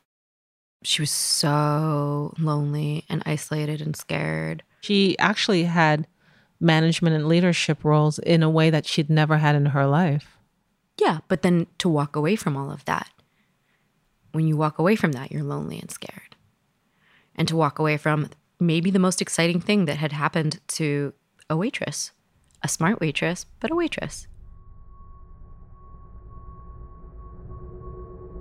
She 0.82 1.04
was 1.04 1.12
so 1.12 2.34
lonely 2.40 3.06
and 3.08 3.22
isolated 3.28 3.82
and 3.82 3.96
scared. 3.96 4.64
She 4.82 5.16
actually 5.20 5.66
had 5.66 6.08
management 6.60 7.16
and 7.16 7.28
leadership 7.28 7.86
roles 7.86 8.18
in 8.18 8.42
a 8.42 8.50
way 8.50 8.72
that 8.72 8.88
she'd 8.88 9.12
never 9.12 9.38
had 9.38 9.56
in 9.56 9.68
her 9.68 9.86
life. 9.86 10.40
Yeah, 11.00 11.20
but 11.28 11.44
then 11.44 11.68
to 11.78 11.88
walk 11.88 12.16
away 12.16 12.36
from 12.36 12.58
all 12.58 12.72
of 12.72 12.84
that 12.86 13.12
when 14.32 14.48
you 14.48 14.58
walk 14.58 14.80
away 14.80 14.96
from 14.96 15.12
that, 15.14 15.32
you're 15.32 15.44
lonely 15.44 15.80
and 15.80 15.90
scared. 15.90 16.36
And 17.36 17.48
to 17.48 17.56
walk 17.56 17.80
away 17.80 17.98
from 17.98 18.30
maybe 18.60 18.92
the 18.92 19.00
most 19.00 19.22
exciting 19.22 19.62
thing 19.62 19.86
that 19.86 19.98
had 19.98 20.12
happened 20.12 20.60
to 20.68 21.14
a 21.50 21.56
waitress, 21.56 22.12
a 22.62 22.68
smart 22.68 23.00
waitress, 23.00 23.46
but 23.60 23.72
a 23.72 23.76
waitress. 23.76 24.28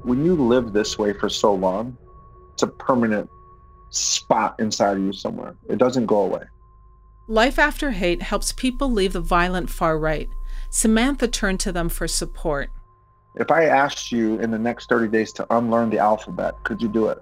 When 0.03 0.25
you 0.25 0.35
live 0.35 0.73
this 0.73 0.99
way 0.99 1.13
for 1.13 1.29
so 1.29 1.55
long, 1.55 1.97
it's 2.53 2.63
a 2.63 2.67
permanent 2.67 3.29
spot 3.91 4.57
inside 4.59 4.97
of 4.97 5.03
you 5.03 5.13
somewhere. 5.13 5.55
It 5.69 5.79
doesn't 5.79 6.07
go 6.07 6.23
away. 6.23 6.45
Life 7.29 7.59
After 7.59 7.91
Hate 7.91 8.23
helps 8.23 8.53
people 8.53 8.91
leave 8.91 9.13
the 9.13 9.21
violent 9.21 9.69
far 9.71 9.99
right. 9.99 10.29
Samantha 10.71 11.29
turned 11.29 11.61
to 11.61 11.73
them 11.73 11.89
for 11.89 12.09
support. 12.09 12.71
If 13.39 13.53
I 13.53 13.67
asked 13.67 14.11
you 14.11 14.41
in 14.41 14.51
the 14.51 14.59
next 14.59 14.89
30 14.89 15.09
days 15.09 15.33
to 15.35 15.47
unlearn 15.57 15.91
the 15.91 15.99
alphabet, 15.99 16.55
could 16.65 16.83
you 16.83 16.89
do 16.89 17.07
it? 17.07 17.19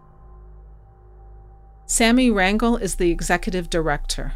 Sammy 1.85 2.31
Rangel 2.31 2.81
is 2.81 2.95
the 2.95 3.11
executive 3.11 3.69
director. 3.69 4.33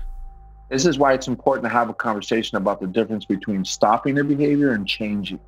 This 0.68 0.84
is 0.84 0.98
why 0.98 1.14
it's 1.14 1.26
important 1.26 1.64
to 1.64 1.70
have 1.70 1.88
a 1.88 1.94
conversation 1.94 2.58
about 2.58 2.80
the 2.80 2.86
difference 2.86 3.24
between 3.24 3.64
stopping 3.64 4.14
the 4.14 4.22
behavior 4.22 4.72
and 4.72 4.86
changing. 4.86 5.40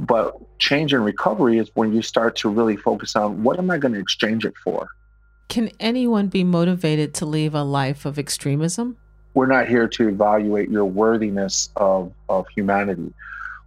But 0.00 0.36
change 0.58 0.92
and 0.92 1.04
recovery 1.04 1.58
is 1.58 1.70
when 1.74 1.92
you 1.94 2.02
start 2.02 2.34
to 2.36 2.48
really 2.48 2.76
focus 2.76 3.14
on 3.14 3.44
what 3.44 3.58
am 3.58 3.70
I 3.70 3.78
going 3.78 3.94
to 3.94 4.00
exchange 4.00 4.44
it 4.44 4.54
for? 4.64 4.88
Can 5.48 5.70
anyone 5.78 6.26
be 6.26 6.42
motivated 6.42 7.14
to 7.14 7.26
leave 7.26 7.54
a 7.54 7.62
life 7.62 8.04
of 8.04 8.18
extremism? 8.18 8.96
We're 9.34 9.46
not 9.46 9.68
here 9.68 9.86
to 9.86 10.08
evaluate 10.08 10.70
your 10.70 10.84
worthiness 10.84 11.70
of, 11.76 12.12
of 12.28 12.46
humanity. 12.54 13.14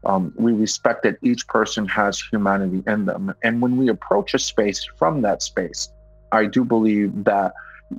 Um, 0.06 0.34
we 0.36 0.54
respect 0.54 1.04
that 1.04 1.18
each 1.24 1.48
person 1.48 1.88
has 1.88 2.22
humanity 2.22 2.84
in 2.86 3.06
them. 3.06 3.34
And 3.44 3.62
when 3.62 3.78
we 3.78 3.90
approach 3.90 4.34
a 4.34 4.40
space 4.40 4.88
from 4.98 5.22
that 5.24 5.42
space, 5.42 5.90
I 6.32 6.46
do 6.46 6.64
believe 6.64 7.24
that 7.24 7.54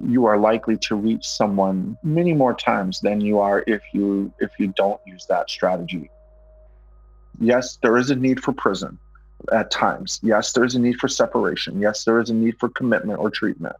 you 0.05 0.27
are 0.27 0.38
likely 0.38 0.77
to 0.77 0.95
reach 0.95 1.27
someone 1.27 1.97
many 2.03 2.33
more 2.33 2.55
times 2.55 3.01
than 3.01 3.21
you 3.21 3.38
are 3.38 3.64
if 3.66 3.83
you 3.92 4.33
if 4.40 4.51
you 4.59 4.73
don't 4.77 5.01
use 5.07 5.27
that 5.29 5.49
strategy. 5.49 6.11
Yes, 7.40 7.79
there 7.83 7.97
is 7.97 8.11
a 8.11 8.16
need 8.16 8.42
for 8.42 8.53
prison 8.53 8.99
at 9.53 9.71
times. 9.71 10.21
Yes, 10.23 10.53
there 10.53 10.64
is 10.64 10.75
a 10.75 10.79
need 10.79 10.97
for 10.97 11.09
separation. 11.09 11.81
Yes, 11.81 12.05
there 12.05 12.19
is 12.21 12.31
a 12.31 12.35
need 12.35 12.59
for 12.59 12.69
commitment 12.69 13.19
or 13.19 13.31
treatment. 13.31 13.77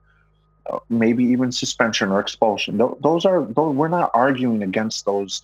Uh, 0.71 0.79
maybe 0.89 1.25
even 1.25 1.53
suspension 1.53 2.11
or 2.11 2.21
expulsion. 2.21 2.79
Th- 2.79 2.91
those 3.01 3.25
are 3.25 3.45
those, 3.45 3.75
we're 3.75 3.89
not 3.89 4.11
arguing 4.15 4.63
against 4.63 5.05
those 5.05 5.43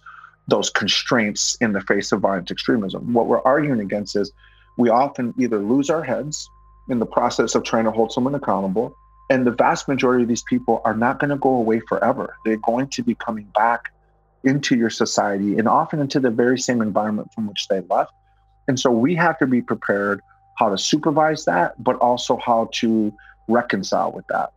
those 0.48 0.70
constraints 0.70 1.56
in 1.60 1.72
the 1.72 1.80
face 1.82 2.12
of 2.12 2.20
violent 2.20 2.50
extremism. 2.50 3.12
What 3.12 3.26
we're 3.26 3.42
arguing 3.42 3.80
against 3.80 4.16
is 4.16 4.32
we 4.76 4.88
often 4.88 5.34
either 5.38 5.58
lose 5.58 5.90
our 5.90 6.02
heads 6.02 6.48
in 6.88 6.98
the 6.98 7.06
process 7.06 7.54
of 7.54 7.62
trying 7.62 7.84
to 7.84 7.90
hold 7.90 8.12
someone 8.12 8.34
accountable, 8.34 8.96
And 9.32 9.46
the 9.46 9.52
vast 9.52 9.88
majority 9.88 10.24
of 10.24 10.28
these 10.28 10.42
people 10.42 10.82
are 10.84 10.94
not 10.94 11.18
going 11.18 11.30
to 11.30 11.36
go 11.36 11.54
away 11.54 11.80
forever. 11.80 12.36
They're 12.44 12.58
going 12.58 12.88
to 12.88 13.02
be 13.02 13.14
coming 13.14 13.48
back 13.54 13.90
into 14.44 14.76
your 14.76 14.90
society 14.90 15.56
and 15.56 15.66
often 15.66 16.00
into 16.00 16.20
the 16.20 16.30
very 16.30 16.58
same 16.58 16.82
environment 16.82 17.32
from 17.34 17.46
which 17.46 17.66
they 17.68 17.80
left. 17.88 18.12
And 18.68 18.78
so 18.78 18.90
we 18.90 19.14
have 19.14 19.38
to 19.38 19.46
be 19.46 19.62
prepared 19.62 20.20
how 20.58 20.68
to 20.68 20.76
supervise 20.76 21.46
that, 21.46 21.82
but 21.82 21.96
also 21.96 22.36
how 22.44 22.68
to 22.74 23.14
reconcile 23.48 24.12
with 24.12 24.26
that. 24.26 24.52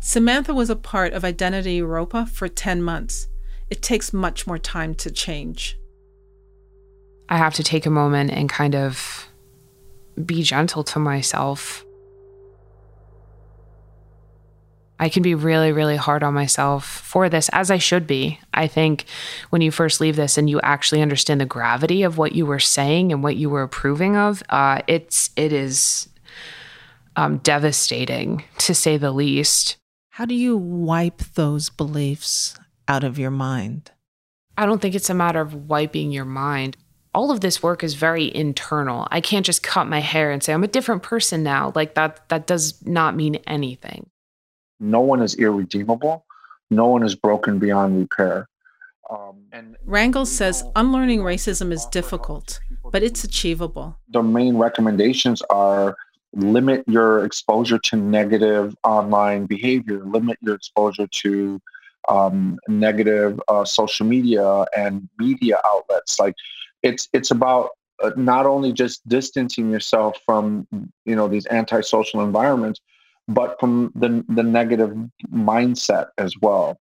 Samantha 0.00 0.52
was 0.52 0.68
a 0.68 0.74
part 0.74 1.12
of 1.12 1.24
Identity 1.24 1.80
Evropa 1.80 2.28
for 2.28 2.48
10 2.48 2.82
months. 2.82 3.28
It 3.72 3.80
takes 3.80 4.12
much 4.12 4.46
more 4.46 4.58
time 4.58 4.94
to 4.96 5.10
change. 5.10 5.78
I 7.30 7.38
have 7.38 7.54
to 7.54 7.62
take 7.62 7.86
a 7.86 7.90
moment 7.90 8.30
and 8.30 8.46
kind 8.46 8.74
of 8.74 9.26
be 10.22 10.42
gentle 10.42 10.84
to 10.84 10.98
myself. 10.98 11.82
I 15.00 15.08
can 15.08 15.22
be 15.22 15.34
really, 15.34 15.72
really 15.72 15.96
hard 15.96 16.22
on 16.22 16.34
myself 16.34 16.84
for 16.84 17.30
this, 17.30 17.48
as 17.54 17.70
I 17.70 17.78
should 17.78 18.06
be. 18.06 18.38
I 18.52 18.66
think 18.66 19.06
when 19.48 19.62
you 19.62 19.70
first 19.70 20.02
leave 20.02 20.16
this 20.16 20.36
and 20.36 20.50
you 20.50 20.60
actually 20.60 21.00
understand 21.00 21.40
the 21.40 21.46
gravity 21.46 22.02
of 22.02 22.18
what 22.18 22.32
you 22.32 22.44
were 22.44 22.58
saying 22.58 23.10
and 23.10 23.22
what 23.22 23.36
you 23.36 23.48
were 23.48 23.62
approving 23.62 24.18
of, 24.18 24.42
uh, 24.50 24.82
it's 24.86 25.30
it 25.34 25.50
is 25.50 26.10
um, 27.16 27.38
devastating 27.38 28.44
to 28.58 28.74
say 28.74 28.98
the 28.98 29.12
least. 29.12 29.78
How 30.10 30.26
do 30.26 30.34
you 30.34 30.58
wipe 30.58 31.22
those 31.36 31.70
beliefs 31.70 32.58
out 32.88 33.04
of 33.04 33.18
your 33.18 33.30
mind? 33.30 33.90
I 34.56 34.66
don't 34.66 34.80
think 34.80 34.94
it's 34.94 35.10
a 35.10 35.14
matter 35.14 35.40
of 35.40 35.68
wiping 35.68 36.12
your 36.12 36.24
mind. 36.24 36.76
All 37.14 37.30
of 37.30 37.40
this 37.40 37.62
work 37.62 37.84
is 37.84 37.94
very 37.94 38.34
internal. 38.34 39.06
I 39.10 39.20
can't 39.20 39.44
just 39.44 39.62
cut 39.62 39.86
my 39.86 40.00
hair 40.00 40.30
and 40.30 40.42
say 40.42 40.52
I'm 40.52 40.64
a 40.64 40.68
different 40.68 41.02
person 41.02 41.42
now. 41.42 41.72
Like 41.74 41.94
that 41.94 42.28
that 42.28 42.46
does 42.46 42.84
not 42.86 43.14
mean 43.16 43.36
anything. 43.46 44.08
No 44.80 45.00
one 45.00 45.22
is 45.22 45.34
irredeemable. 45.34 46.24
No 46.70 46.86
one 46.86 47.02
is 47.02 47.14
broken 47.14 47.58
beyond 47.58 47.98
repair. 47.98 48.48
Um, 49.10 49.44
and 49.52 49.76
Rangel 49.86 50.26
says 50.26 50.64
unlearning 50.74 51.20
racism 51.20 51.70
is 51.70 51.84
difficult, 51.86 52.60
but 52.90 53.02
it's 53.02 53.24
achievable. 53.24 53.98
The 54.08 54.22
main 54.22 54.56
recommendations 54.56 55.42
are 55.50 55.96
limit 56.34 56.82
your 56.86 57.24
exposure 57.24 57.78
to 57.78 57.96
negative 57.96 58.74
online 58.84 59.46
behavior, 59.46 60.02
limit 60.04 60.38
your 60.40 60.54
exposure 60.54 61.06
to 61.06 61.60
um, 62.08 62.58
negative 62.68 63.40
uh, 63.48 63.64
social 63.64 64.06
media 64.06 64.64
and 64.76 65.08
media 65.18 65.58
outlets. 65.64 66.18
Like 66.18 66.34
it's 66.82 67.08
it's 67.12 67.30
about 67.30 67.70
uh, 68.02 68.10
not 68.16 68.46
only 68.46 68.72
just 68.72 69.06
distancing 69.08 69.70
yourself 69.70 70.18
from 70.24 70.66
you 71.04 71.16
know 71.16 71.28
these 71.28 71.46
antisocial 71.48 72.22
environments, 72.22 72.80
but 73.28 73.58
from 73.60 73.92
the 73.94 74.24
the 74.28 74.42
negative 74.42 74.96
mindset 75.32 76.08
as 76.18 76.34
well. 76.40 76.78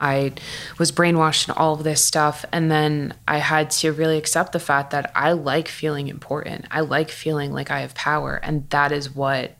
I 0.00 0.32
was 0.78 0.90
brainwashed 0.90 1.48
in 1.48 1.54
all 1.54 1.74
of 1.74 1.84
this 1.84 2.02
stuff. 2.02 2.44
And 2.52 2.70
then 2.70 3.14
I 3.28 3.38
had 3.38 3.70
to 3.72 3.92
really 3.92 4.16
accept 4.16 4.52
the 4.52 4.58
fact 4.58 4.90
that 4.92 5.12
I 5.14 5.32
like 5.32 5.68
feeling 5.68 6.08
important. 6.08 6.64
I 6.70 6.80
like 6.80 7.10
feeling 7.10 7.52
like 7.52 7.70
I 7.70 7.80
have 7.80 7.94
power. 7.94 8.40
And 8.42 8.68
that 8.70 8.92
is 8.92 9.14
what 9.14 9.56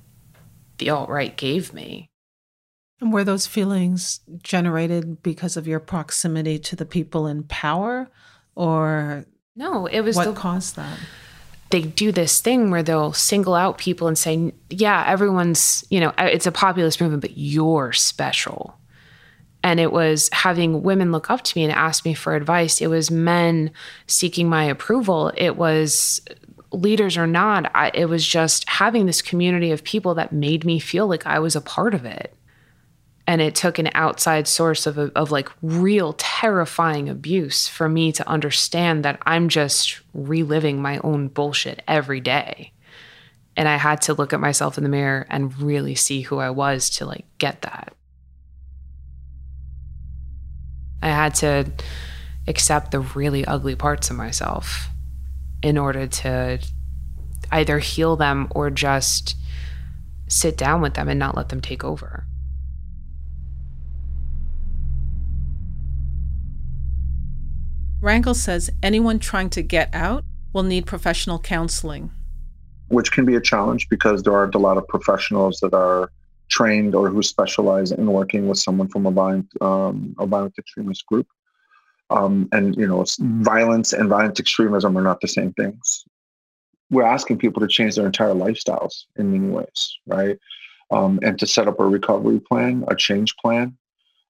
the 0.79 0.89
alt 0.91 1.11
right 1.11 1.37
gave 1.37 1.75
me. 1.75 2.10
And 3.01 3.13
were 3.13 3.25
those 3.25 3.47
feelings 3.47 4.21
generated 4.43 5.23
because 5.23 5.57
of 5.57 5.67
your 5.67 5.81
proximity 5.81 6.59
to 6.59 6.77
the 6.77 6.85
people 6.85 7.27
in 7.27 7.45
power? 7.45 8.09
Or 8.55 9.25
no, 9.57 9.87
it 9.87 10.01
was 10.01 10.17
what 10.17 10.27
the, 10.27 10.33
caused 10.35 10.77
that? 10.77 10.99
They 11.71 11.83
do 11.83 12.13
this 12.13 12.41
thing 12.41 12.71
where 12.71 12.83
they'll 12.83 13.13
single 13.13 13.55
out 13.55 13.79
people 13.79 14.07
and 14.07 14.19
say, 14.19 14.53
yeah, 14.69 15.05
everyone's, 15.07 15.85
you 15.89 16.01
know, 16.01 16.13
it's 16.19 16.47
a 16.47 16.53
populist 16.53 17.01
movement, 17.01 17.23
but 17.23 17.39
you're 17.39 17.93
special 17.93 18.77
and 19.63 19.79
it 19.79 19.93
was 19.93 20.29
having 20.33 20.83
women 20.83 21.13
look 21.13 21.31
up 21.31 21.43
to 21.43 21.59
me 21.59 21.65
and 21.65 21.73
ask 21.73 22.05
me 22.05 22.15
for 22.15 22.35
advice. 22.35 22.81
It 22.81 22.87
was 22.89 23.11
men 23.11 23.71
seeking 24.07 24.49
my 24.49 24.65
approval. 24.65 25.33
It 25.37 25.57
was 25.57 26.21
leaders 26.73 27.17
or 27.17 27.27
not. 27.27 27.71
I, 27.75 27.91
it 27.93 28.07
was 28.07 28.27
just 28.27 28.69
having 28.69 29.07
this 29.07 29.21
community 29.21 29.71
of 29.71 29.85
people 29.85 30.15
that 30.15 30.33
made 30.33 30.65
me 30.65 30.79
feel 30.79 31.07
like 31.07 31.27
I 31.27 31.39
was 31.41 31.57
a 31.57 31.61
part 31.61 31.95
of 31.95 32.05
it. 32.05 32.35
And 33.27 33.41
it 33.41 33.55
took 33.55 33.79
an 33.79 33.91
outside 33.95 34.49
source 34.49 34.87
of, 34.87 34.99
of 34.99 35.31
like 35.31 35.49
real 35.63 36.15
terrifying 36.15 37.09
abuse 37.09 37.69
for 37.69 37.89
me 37.89 38.13
to 38.13 38.29
understand 38.29 39.05
that 39.05 39.21
I'm 39.25 39.49
just 39.49 40.01
reliving 40.13 40.83
my 40.83 40.99
own 41.05 41.29
bullshit 41.29 41.83
every 41.87 42.21
day. 42.21 42.73
And 43.57 43.69
I 43.69 43.77
had 43.77 44.03
to 44.03 44.15
look 44.15 44.33
at 44.33 44.41
myself 44.41 44.79
in 44.79 44.85
the 44.85 44.91
mirror 44.91 45.27
and 45.29 45.57
really 45.61 45.95
see 45.95 46.23
who 46.23 46.39
I 46.39 46.51
was 46.51 46.91
to 46.91 47.07
like 47.07 47.27
get 47.39 47.63
that. 47.63 47.93
I 51.03 51.09
had 51.09 51.35
to 51.37 51.71
accept 52.47 52.91
the 52.91 53.01
really 53.01 53.45
ugly 53.45 53.77
parts 53.77 54.11
of 54.11 54.17
myself 54.17 54.89
in 55.63 55.79
order 55.79 56.07
to 56.07 56.59
either 57.53 57.79
heal 57.79 58.17
them 58.17 58.49
or 58.51 58.71
just 58.71 59.37
sit 60.29 60.57
down 60.57 60.81
with 60.81 60.95
them 60.95 61.09
and 61.09 61.19
not 61.19 61.37
let 61.37 61.49
them 61.49 61.61
take 61.61 61.85
over. 61.85 62.27
Rangel 68.01 68.35
says 68.35 68.71
anyone 68.83 69.19
trying 69.19 69.51
to 69.51 69.63
get 69.63 69.91
out 69.95 70.25
will 70.55 70.63
need 70.63 70.87
professional 70.87 71.39
counseling. 71.39 72.11
Which 72.89 73.13
can 73.13 73.27
be 73.27 73.35
a 73.35 73.41
challenge 73.41 73.89
because 73.91 74.23
there 74.23 74.35
aren't 74.35 74.55
a 74.55 74.59
lot 74.59 74.79
of 74.79 74.89
professionals 74.89 75.61
that 75.61 75.75
are 75.75 76.11
trained 76.49 76.95
or 76.95 77.11
who 77.11 77.23
specialize 77.23 77.93
in 77.93 78.07
working 78.07 78.49
with 78.49 78.59
someone 78.59 78.89
from 78.89 79.07
a 79.07 79.11
violent, 79.11 79.47
um, 79.61 80.17
a 80.19 80.27
violent 80.27 80.55
extremist 80.59 81.07
group. 81.07 81.27
Um, 82.09 82.49
and 82.53 82.75
you 82.75 82.89
know, 82.89 83.05
violence 83.21 83.93
and 83.93 84.09
violent 84.09 84.41
extremism 84.41 84.97
are 84.97 85.03
not 85.03 85.21
the 85.21 85.29
same 85.29 85.53
things. 85.53 86.05
We're 86.91 87.05
asking 87.05 87.39
people 87.39 87.61
to 87.61 87.69
change 87.69 87.95
their 87.95 88.07
entire 88.07 88.35
lifestyles 88.35 89.05
in 89.17 89.31
many 89.31 89.53
ways, 89.53 89.99
right? 90.07 90.39
Um, 90.91 91.21
and 91.23 91.39
to 91.39 91.47
set 91.47 91.69
up 91.69 91.79
a 91.79 91.85
recovery 91.87 92.41
plan, 92.41 92.85
a 92.89 92.97
change 92.97 93.37
plan 93.37 93.77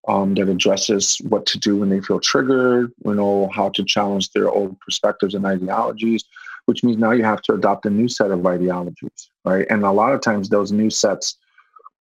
um, 0.09 0.35
that 0.35 0.49
addresses 0.49 1.19
what 1.29 1.47
to 1.47 1.59
do 1.59 1.77
when 1.77 1.91
they 1.91 2.01
feel 2.01 2.21
triggered, 2.21 2.93
you 3.05 3.15
know, 3.15 3.49
how 3.55 3.69
to 3.71 3.85
challenge 3.85 4.31
their 4.31 4.49
old 4.49 4.79
perspectives 4.81 5.35
and 5.35 5.45
ideologies, 5.45 6.25
which 6.67 6.83
means 6.83 6.99
now 6.99 7.11
you 7.11 7.25
have 7.25 7.43
to 7.43 7.55
adopt 7.55 7.87
a 7.87 7.91
new 7.91 8.09
set 8.09 8.31
of 8.31 8.45
ideologies, 8.47 9.31
right? 9.45 9.67
And 9.69 9.85
a 9.85 9.93
lot 9.93 10.13
of 10.13 10.21
times 10.21 10.49
those 10.49 10.73
new 10.73 10.91
sets 10.91 11.37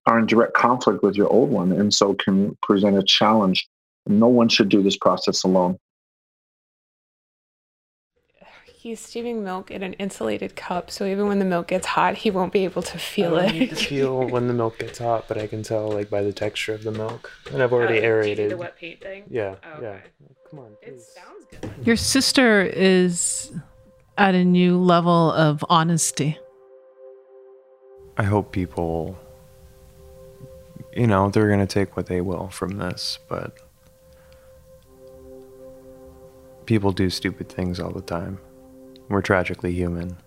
are 0.05 0.19
in 0.19 0.25
direct 0.25 0.53
conflict 0.53 1.03
with 1.03 1.15
your 1.15 1.29
old 1.29 1.49
one 1.49 1.71
and 1.71 1.93
so 1.93 2.13
can 2.13 2.57
present 2.61 2.97
a 2.97 3.03
challenge. 3.03 3.67
No 4.05 4.27
one 4.27 4.47
should 4.47 4.69
do 4.69 4.81
this 4.81 4.97
process 4.97 5.43
alone. 5.43 5.77
He's 8.87 9.01
steaming 9.01 9.43
milk 9.43 9.69
in 9.69 9.83
an 9.83 9.91
insulated 9.95 10.55
cup, 10.55 10.89
so 10.89 11.03
even 11.05 11.27
when 11.27 11.39
the 11.39 11.45
milk 11.45 11.67
gets 11.67 11.85
hot, 11.85 12.15
he 12.15 12.31
won't 12.31 12.53
be 12.53 12.63
able 12.63 12.81
to 12.83 12.97
feel 12.97 13.35
I 13.35 13.47
it. 13.47 13.53
Need 13.53 13.69
to 13.71 13.75
feel 13.75 14.25
when 14.29 14.47
the 14.47 14.53
milk 14.53 14.79
gets 14.79 14.99
hot, 14.99 15.25
but 15.27 15.37
I 15.37 15.45
can 15.45 15.61
tell 15.61 15.89
like 15.91 16.09
by 16.09 16.21
the 16.21 16.31
texture 16.31 16.73
of 16.73 16.83
the 16.85 16.93
milk, 16.93 17.29
and 17.51 17.61
I've 17.61 17.73
oh, 17.73 17.75
already 17.75 17.99
Oh, 17.99 18.03
aerated. 18.03 18.49
The 18.49 18.55
wet 18.55 18.77
paint 18.77 19.01
thing. 19.01 19.25
Yeah, 19.29 19.55
Oh, 19.61 19.81
yeah. 19.81 19.87
okay. 19.89 20.03
Come 20.49 20.59
on, 20.59 20.71
It 20.81 21.01
sounds 21.01 21.43
good. 21.51 21.69
Your 21.85 21.97
sister 21.97 22.61
is 22.61 23.51
at 24.17 24.35
a 24.35 24.45
new 24.45 24.77
level 24.77 25.33
of 25.33 25.65
honesty. 25.67 26.39
I 28.15 28.23
hope 28.23 28.53
people, 28.53 29.19
you 30.95 31.07
know, 31.07 31.29
they're 31.29 31.49
gonna 31.49 31.67
take 31.67 31.97
what 31.97 32.05
they 32.05 32.21
will 32.21 32.47
from 32.47 32.77
this, 32.77 33.19
but 33.27 33.57
people 36.65 36.93
do 36.93 37.09
stupid 37.09 37.49
things 37.49 37.81
all 37.81 37.91
the 37.91 37.99
time. 38.01 38.39
We're 39.09 39.21
tragically 39.21 39.71
human, 39.71 40.17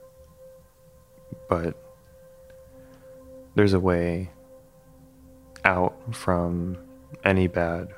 but 1.48 1.74
there's 3.54 3.74
a 3.74 3.80
way 3.80 4.30
out 5.64 6.14
from 6.14 6.78
any 7.24 7.46
bad 7.46 7.88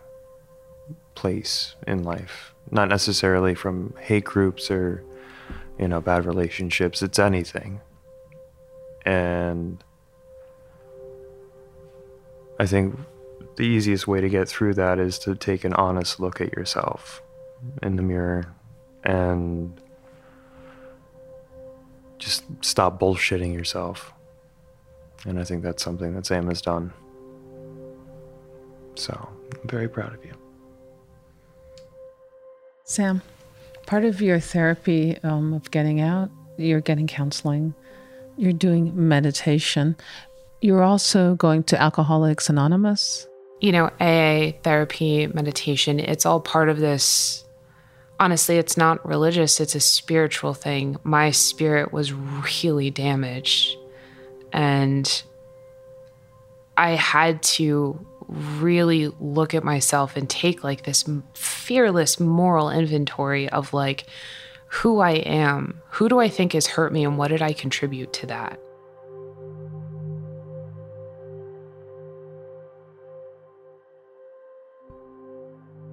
place 1.14 1.76
in 1.86 2.02
life. 2.02 2.54
Not 2.70 2.88
necessarily 2.88 3.54
from 3.54 3.94
hate 4.00 4.24
groups 4.24 4.70
or, 4.70 5.04
you 5.78 5.88
know, 5.88 6.00
bad 6.00 6.24
relationships. 6.24 7.02
It's 7.02 7.18
anything. 7.18 7.80
And 9.04 9.82
I 12.58 12.66
think 12.66 12.98
the 13.56 13.64
easiest 13.64 14.06
way 14.06 14.20
to 14.20 14.28
get 14.28 14.48
through 14.48 14.74
that 14.74 14.98
is 14.98 15.18
to 15.20 15.34
take 15.34 15.64
an 15.64 15.74
honest 15.74 16.20
look 16.20 16.40
at 16.40 16.52
yourself 16.52 17.22
in 17.82 17.96
the 17.96 18.02
mirror 18.02 18.54
and 19.04 19.81
just 22.22 22.44
stop 22.60 23.00
bullshitting 23.00 23.52
yourself. 23.52 24.12
And 25.26 25.38
I 25.38 25.44
think 25.44 25.62
that's 25.62 25.82
something 25.82 26.14
that 26.14 26.26
Sam 26.26 26.46
has 26.46 26.62
done. 26.62 26.92
So 28.94 29.28
I'm 29.60 29.68
very 29.68 29.88
proud 29.88 30.14
of 30.14 30.24
you. 30.24 30.32
Sam, 32.84 33.22
part 33.86 34.04
of 34.04 34.20
your 34.20 34.38
therapy 34.38 35.18
um, 35.22 35.54
of 35.54 35.70
getting 35.70 36.00
out, 36.00 36.30
you're 36.58 36.80
getting 36.80 37.06
counseling. 37.06 37.74
You're 38.36 38.52
doing 38.52 38.92
meditation. 38.94 39.96
You're 40.60 40.82
also 40.82 41.34
going 41.34 41.64
to 41.64 41.80
Alcoholics 41.80 42.48
Anonymous? 42.48 43.26
You 43.60 43.72
know, 43.72 43.86
AA, 44.00 44.52
therapy, 44.62 45.26
meditation, 45.28 46.00
it's 46.00 46.26
all 46.26 46.40
part 46.40 46.68
of 46.68 46.78
this. 46.78 47.41
Honestly, 48.20 48.56
it's 48.56 48.76
not 48.76 49.06
religious, 49.06 49.60
it's 49.60 49.74
a 49.74 49.80
spiritual 49.80 50.54
thing. 50.54 50.96
My 51.02 51.30
spirit 51.30 51.92
was 51.92 52.12
really 52.12 52.90
damaged. 52.90 53.76
And 54.52 55.22
I 56.76 56.90
had 56.90 57.42
to 57.42 58.06
really 58.28 59.08
look 59.20 59.54
at 59.54 59.64
myself 59.64 60.16
and 60.16 60.28
take 60.28 60.62
like 60.64 60.84
this 60.84 61.04
fearless 61.34 62.20
moral 62.20 62.70
inventory 62.70 63.48
of 63.48 63.72
like 63.72 64.06
who 64.68 65.00
I 65.00 65.12
am, 65.12 65.82
who 65.90 66.08
do 66.08 66.18
I 66.18 66.28
think 66.28 66.54
has 66.54 66.66
hurt 66.66 66.92
me, 66.92 67.04
and 67.04 67.18
what 67.18 67.28
did 67.28 67.42
I 67.42 67.52
contribute 67.52 68.12
to 68.14 68.26
that? 68.28 68.58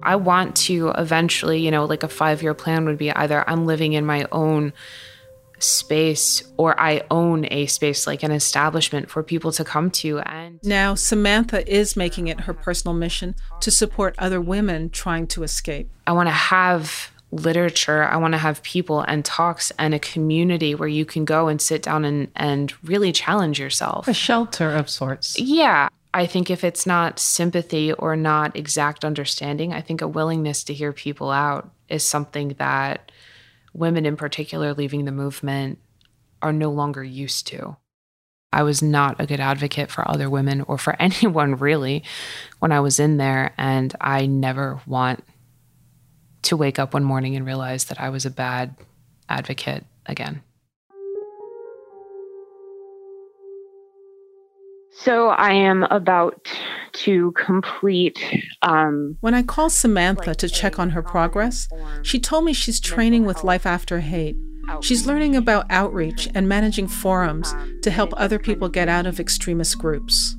I 0.02 0.16
want 0.16 0.56
to 0.56 0.90
eventually, 0.90 1.60
you 1.60 1.70
know, 1.70 1.84
like 1.84 2.02
a 2.02 2.08
five 2.08 2.42
year 2.42 2.54
plan 2.54 2.84
would 2.86 2.98
be 2.98 3.10
either 3.12 3.48
I'm 3.48 3.66
living 3.66 3.92
in 3.92 4.04
my 4.04 4.26
own 4.32 4.72
space 5.58 6.42
or 6.56 6.78
I 6.80 7.02
own 7.10 7.46
a 7.50 7.66
space 7.66 8.06
like 8.06 8.22
an 8.22 8.30
establishment 8.32 9.10
for 9.10 9.22
people 9.22 9.52
to 9.52 9.64
come 9.64 9.90
to 9.90 10.20
and 10.20 10.58
Now 10.62 10.94
Samantha 10.94 11.70
is 11.70 11.96
making 11.96 12.28
it 12.28 12.40
her 12.40 12.54
personal 12.54 12.94
mission 12.94 13.34
to 13.60 13.70
support 13.70 14.14
other 14.18 14.40
women 14.40 14.90
trying 14.90 15.26
to 15.28 15.42
escape. 15.42 15.90
I 16.06 16.12
want 16.12 16.28
to 16.28 16.34
have 16.34 17.10
literature. 17.32 18.04
I 18.04 18.16
want 18.16 18.32
to 18.34 18.38
have 18.38 18.62
people 18.62 19.02
and 19.02 19.24
talks 19.24 19.70
and 19.78 19.94
a 19.94 19.98
community 19.98 20.74
where 20.74 20.88
you 20.88 21.04
can 21.04 21.24
go 21.24 21.48
and 21.48 21.60
sit 21.60 21.82
down 21.82 22.04
and 22.04 22.28
and 22.34 22.72
really 22.82 23.12
challenge 23.12 23.60
yourself. 23.60 24.08
A 24.08 24.14
shelter 24.14 24.70
of 24.70 24.88
sorts. 24.90 25.38
Yeah. 25.38 25.88
I 26.12 26.26
think 26.26 26.50
if 26.50 26.64
it's 26.64 26.86
not 26.86 27.18
sympathy 27.18 27.92
or 27.92 28.16
not 28.16 28.56
exact 28.56 29.04
understanding, 29.04 29.72
I 29.72 29.80
think 29.80 30.02
a 30.02 30.08
willingness 30.08 30.64
to 30.64 30.74
hear 30.74 30.92
people 30.92 31.30
out 31.30 31.70
is 31.88 32.04
something 32.04 32.48
that 32.58 33.12
women 33.72 34.04
in 34.04 34.16
particular 34.16 34.74
leaving 34.74 35.04
the 35.04 35.12
movement 35.12 35.78
are 36.42 36.52
no 36.52 36.70
longer 36.70 37.04
used 37.04 37.46
to. 37.48 37.76
I 38.52 38.64
was 38.64 38.82
not 38.82 39.20
a 39.20 39.26
good 39.26 39.38
advocate 39.38 39.90
for 39.90 40.08
other 40.08 40.28
women 40.28 40.62
or 40.62 40.78
for 40.78 40.96
anyone 41.00 41.56
really 41.56 42.02
when 42.58 42.72
I 42.72 42.80
was 42.80 42.98
in 42.98 43.16
there. 43.16 43.54
And 43.56 43.94
I 44.00 44.26
never 44.26 44.80
want 44.86 45.24
to 46.42 46.56
wake 46.56 46.78
up 46.78 46.94
one 46.94 47.04
morning 47.04 47.36
and 47.36 47.46
realize 47.46 47.84
that 47.84 48.00
I 48.00 48.08
was 48.08 48.26
a 48.26 48.30
bad 48.30 48.74
advocate 49.28 49.84
again. 50.06 50.42
So 55.02 55.28
I 55.28 55.52
am 55.52 55.84
about 55.84 56.46
to 56.92 57.32
complete. 57.32 58.18
Um, 58.60 59.16
when 59.20 59.32
I 59.32 59.42
called 59.42 59.72
Samantha 59.72 60.34
to 60.34 60.48
check 60.48 60.78
on 60.78 60.90
her 60.90 61.02
progress, 61.02 61.68
she 62.02 62.20
told 62.20 62.44
me 62.44 62.52
she's 62.52 62.78
training 62.78 63.24
with 63.24 63.42
Life 63.42 63.64
After 63.64 64.00
Hate. 64.00 64.36
She's 64.82 65.06
learning 65.06 65.36
about 65.36 65.64
outreach 65.70 66.28
and 66.34 66.48
managing 66.48 66.86
forums 66.86 67.54
to 67.82 67.90
help 67.90 68.12
other 68.16 68.38
people 68.38 68.68
get 68.68 68.90
out 68.90 69.06
of 69.06 69.18
extremist 69.18 69.78
groups. 69.78 70.36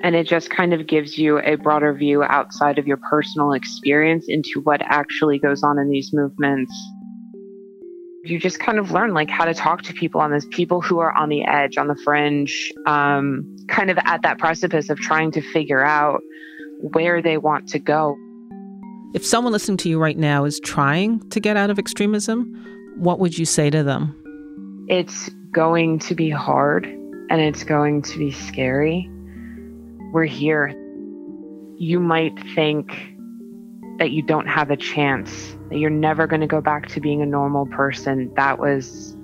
And 0.00 0.14
it 0.14 0.28
just 0.28 0.48
kind 0.48 0.72
of 0.72 0.86
gives 0.86 1.18
you 1.18 1.40
a 1.40 1.56
broader 1.56 1.92
view 1.92 2.22
outside 2.22 2.78
of 2.78 2.86
your 2.86 2.98
personal 3.10 3.52
experience 3.52 4.26
into 4.28 4.60
what 4.60 4.80
actually 4.82 5.40
goes 5.40 5.64
on 5.64 5.76
in 5.76 5.90
these 5.90 6.12
movements 6.12 6.72
you 8.28 8.38
just 8.38 8.60
kind 8.60 8.78
of 8.78 8.90
learn 8.90 9.14
like 9.14 9.30
how 9.30 9.44
to 9.44 9.54
talk 9.54 9.82
to 9.82 9.92
people 9.92 10.20
on 10.20 10.30
this 10.30 10.46
people 10.50 10.80
who 10.80 10.98
are 10.98 11.12
on 11.12 11.28
the 11.28 11.44
edge 11.44 11.78
on 11.78 11.88
the 11.88 11.96
fringe 12.04 12.72
um, 12.86 13.56
kind 13.68 13.90
of 13.90 13.98
at 14.04 14.22
that 14.22 14.38
precipice 14.38 14.90
of 14.90 14.98
trying 14.98 15.30
to 15.32 15.40
figure 15.40 15.82
out 15.82 16.20
where 16.80 17.20
they 17.20 17.38
want 17.38 17.68
to 17.68 17.78
go. 17.78 18.16
If 19.14 19.24
someone 19.24 19.52
listening 19.52 19.78
to 19.78 19.88
you 19.88 19.98
right 19.98 20.18
now 20.18 20.44
is 20.44 20.60
trying 20.60 21.28
to 21.30 21.40
get 21.40 21.56
out 21.56 21.70
of 21.70 21.78
extremism 21.78 22.68
what 22.98 23.20
would 23.20 23.38
you 23.38 23.44
say 23.44 23.70
to 23.70 23.82
them? 23.82 24.14
It's 24.88 25.28
going 25.52 26.00
to 26.00 26.14
be 26.14 26.30
hard 26.30 26.84
and 26.86 27.40
it's 27.40 27.62
going 27.62 28.02
to 28.02 28.18
be 28.18 28.32
scary. 28.32 29.08
We're 30.12 30.24
here. 30.24 30.68
You 31.76 32.00
might 32.00 32.36
think 32.54 32.90
that 33.98 34.10
you 34.10 34.22
don't 34.22 34.46
have 34.46 34.70
a 34.70 34.76
chance 34.76 35.56
you're 35.70 35.90
never 35.90 36.26
going 36.26 36.40
to 36.40 36.46
go 36.46 36.60
back 36.60 36.88
to 36.88 37.00
being 37.00 37.22
a 37.22 37.26
normal 37.26 37.66
person. 37.66 38.32
That 38.36 38.58
was 38.58 39.16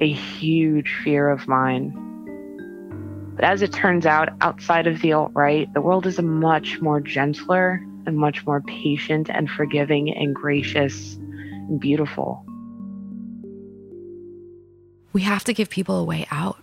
a 0.00 0.10
huge 0.10 0.94
fear 1.04 1.28
of 1.28 1.48
mine. 1.48 1.92
But 3.36 3.44
as 3.44 3.62
it 3.62 3.72
turns 3.72 4.06
out, 4.06 4.28
outside 4.40 4.86
of 4.86 5.00
the 5.00 5.12
alt 5.12 5.32
right, 5.34 5.72
the 5.74 5.80
world 5.80 6.06
is 6.06 6.18
a 6.18 6.22
much 6.22 6.80
more 6.80 7.00
gentler 7.00 7.84
and 8.06 8.16
much 8.16 8.46
more 8.46 8.60
patient 8.60 9.30
and 9.30 9.48
forgiving 9.50 10.14
and 10.14 10.34
gracious 10.34 11.14
and 11.14 11.80
beautiful. 11.80 12.44
We 15.12 15.22
have 15.22 15.44
to 15.44 15.52
give 15.52 15.68
people 15.68 15.98
a 15.98 16.04
way 16.04 16.26
out. 16.30 16.62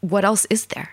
What 0.00 0.24
else 0.24 0.46
is 0.46 0.66
there? 0.66 0.90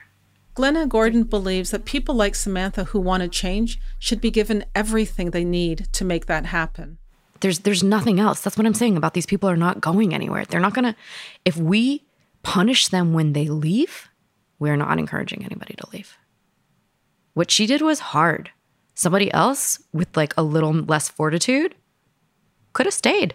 Glenna 0.54 0.86
Gordon 0.86 1.24
believes 1.24 1.72
that 1.72 1.86
people 1.86 2.14
like 2.14 2.36
Samantha 2.36 2.84
who 2.86 3.00
want 3.00 3.24
to 3.24 3.30
change 3.30 3.80
should 3.98 4.22
be 4.22 4.30
given 4.30 4.66
everything 4.76 5.32
they 5.32 5.44
need 5.44 5.88
to 5.94 6.06
make 6.06 6.28
that 6.28 6.48
happen. 6.48 6.99
There's 7.42 7.60
there's 7.60 7.84
nothing 7.84 8.20
else. 8.20 8.42
That's 8.42 8.58
what 8.58 8.66
I'm 8.66 8.74
saying 8.74 8.98
about 8.98 9.14
these 9.14 9.26
people 9.26 9.50
are 9.50 9.58
not 9.58 9.82
going 9.82 10.14
anywhere. 10.14 10.46
They're 10.46 10.60
not 10.60 10.74
to 10.74 10.96
if 11.46 11.58
we 11.58 12.04
punish 12.44 12.88
them 12.88 13.14
when 13.14 13.34
they 13.34 13.48
leave, 13.48 14.10
we're 14.60 14.78
not 14.78 15.00
encouraging 15.00 15.44
anybody 15.44 15.76
to 15.76 15.90
leave. 15.92 16.18
What 17.34 17.52
she 17.52 17.66
did 17.66 17.82
was 17.82 18.00
hard. 18.00 18.52
Somebody 18.94 19.32
else 19.34 19.82
with 19.94 20.16
like 20.18 20.34
a 20.36 20.44
little 20.44 20.74
less 20.74 21.08
fortitude 21.08 21.76
could 22.74 22.86
have 22.86 22.94
stayed. 22.94 23.34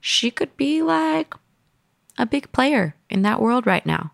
She 0.00 0.30
could 0.30 0.56
be 0.56 0.82
like 0.82 1.34
a 2.18 2.26
big 2.26 2.50
player 2.52 2.96
in 3.08 3.22
that 3.22 3.40
world 3.40 3.66
right 3.66 3.86
now. 3.86 4.12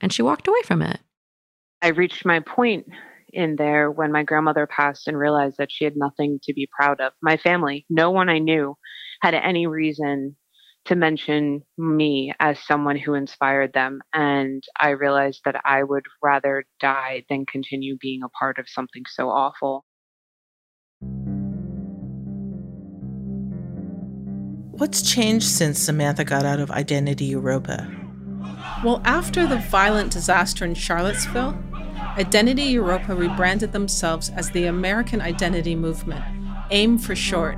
And 0.00 0.12
she 0.12 0.22
walked 0.22 0.48
away 0.48 0.60
from 0.64 0.82
it. 0.82 1.00
I 1.82 1.88
reached 1.88 2.24
my 2.24 2.40
point 2.40 2.90
in 3.32 3.56
there 3.56 3.90
when 3.90 4.12
my 4.12 4.22
grandmother 4.22 4.66
passed 4.66 5.08
and 5.08 5.18
realized 5.18 5.56
that 5.58 5.70
she 5.70 5.84
had 5.84 5.96
nothing 5.96 6.38
to 6.44 6.54
be 6.54 6.68
proud 6.70 7.00
of. 7.00 7.12
My 7.22 7.36
family, 7.36 7.86
no 7.88 8.10
one 8.10 8.28
I 8.28 8.38
knew, 8.38 8.76
had 9.22 9.34
any 9.34 9.66
reason 9.66 10.36
to 10.86 10.96
mention 10.96 11.62
me 11.76 12.32
as 12.40 12.58
someone 12.58 12.96
who 12.96 13.14
inspired 13.14 13.72
them. 13.72 14.00
And 14.12 14.62
I 14.78 14.90
realized 14.90 15.42
that 15.44 15.60
I 15.64 15.82
would 15.82 16.04
rather 16.22 16.64
die 16.80 17.24
than 17.28 17.46
continue 17.46 17.96
being 18.00 18.22
a 18.22 18.28
part 18.30 18.58
of 18.58 18.68
something 18.68 19.02
so 19.06 19.28
awful. 19.28 19.84
What's 24.72 25.02
changed 25.02 25.46
since 25.46 25.78
Samantha 25.78 26.24
got 26.24 26.46
out 26.46 26.58
of 26.58 26.70
Identity 26.70 27.32
Evropa? 27.32 28.00
Well, 28.82 29.02
after 29.04 29.46
the 29.46 29.58
violent 29.58 30.10
disaster 30.10 30.64
in 30.64 30.72
Charlottesville, 30.72 31.54
Identity 32.20 32.74
Evropa 32.74 33.18
rebranded 33.18 33.72
themselves 33.72 34.28
as 34.28 34.50
the 34.50 34.66
American 34.66 35.22
Identity 35.22 35.74
Movement, 35.74 36.22
AIM 36.70 36.98
for 36.98 37.16
short. 37.16 37.56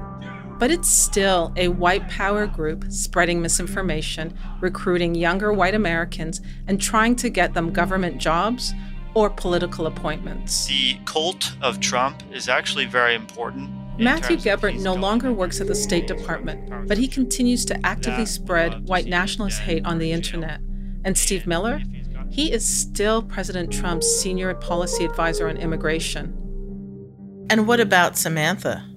But 0.60 0.70
it's 0.70 0.88
still 0.88 1.52
a 1.56 1.66
white 1.66 2.08
power 2.08 2.46
group 2.46 2.84
spreading 2.88 3.42
misinformation, 3.42 4.38
recruiting 4.60 5.16
younger 5.16 5.52
white 5.52 5.74
Americans, 5.74 6.40
and 6.68 6.80
trying 6.80 7.16
to 7.16 7.28
get 7.28 7.54
them 7.54 7.72
government 7.72 8.18
jobs 8.18 8.72
or 9.14 9.30
political 9.30 9.88
appointments. 9.88 10.66
The 10.66 10.96
cult 11.06 11.56
of 11.60 11.80
Trump 11.80 12.22
is 12.32 12.48
actually 12.48 12.86
very 12.86 13.16
important. 13.16 13.68
Matthew 13.98 14.36
Gebert 14.36 14.80
no 14.80 14.94
longer 14.94 15.32
works 15.32 15.60
at 15.60 15.66
the 15.66 15.74
State 15.74 16.06
Department, 16.06 16.86
but 16.86 16.98
he 16.98 17.08
continues 17.08 17.64
to 17.64 17.84
actively 17.84 18.26
spread 18.26 18.86
white 18.86 19.06
nationalist 19.06 19.58
hate 19.58 19.84
on 19.84 19.98
the 19.98 20.12
internet. 20.12 20.60
And 21.04 21.18
Steve 21.18 21.48
Miller? 21.48 21.82
He 22.32 22.50
is 22.50 22.66
still 22.66 23.22
President 23.22 23.70
Trump's 23.70 24.06
senior 24.06 24.54
policy 24.54 25.04
advisor 25.04 25.48
on 25.48 25.58
immigration. 25.58 26.32
And 27.50 27.68
what 27.68 27.78
about 27.78 28.16
Samantha? 28.16 28.88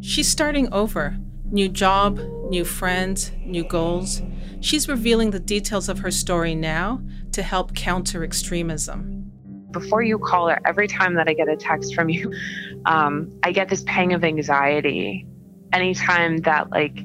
She's 0.00 0.26
starting 0.26 0.72
over. 0.72 1.16
New 1.52 1.68
job, 1.68 2.18
new 2.48 2.64
friends, 2.64 3.30
new 3.44 3.62
goals. 3.62 4.22
She's 4.58 4.88
revealing 4.88 5.30
the 5.30 5.38
details 5.38 5.88
of 5.88 6.00
her 6.00 6.10
story 6.10 6.56
now 6.56 7.00
to 7.30 7.44
help 7.44 7.76
counter 7.76 8.24
extremism. 8.24 9.30
Before 9.70 10.02
you 10.02 10.18
call 10.18 10.48
her, 10.48 10.58
every 10.66 10.88
time 10.88 11.14
that 11.14 11.28
I 11.28 11.34
get 11.34 11.48
a 11.48 11.56
text 11.56 11.94
from 11.94 12.08
you, 12.08 12.32
um, 12.86 13.38
I 13.44 13.52
get 13.52 13.68
this 13.68 13.84
pang 13.86 14.14
of 14.14 14.24
anxiety. 14.24 15.28
Anytime 15.72 16.38
that, 16.38 16.70
like, 16.70 16.98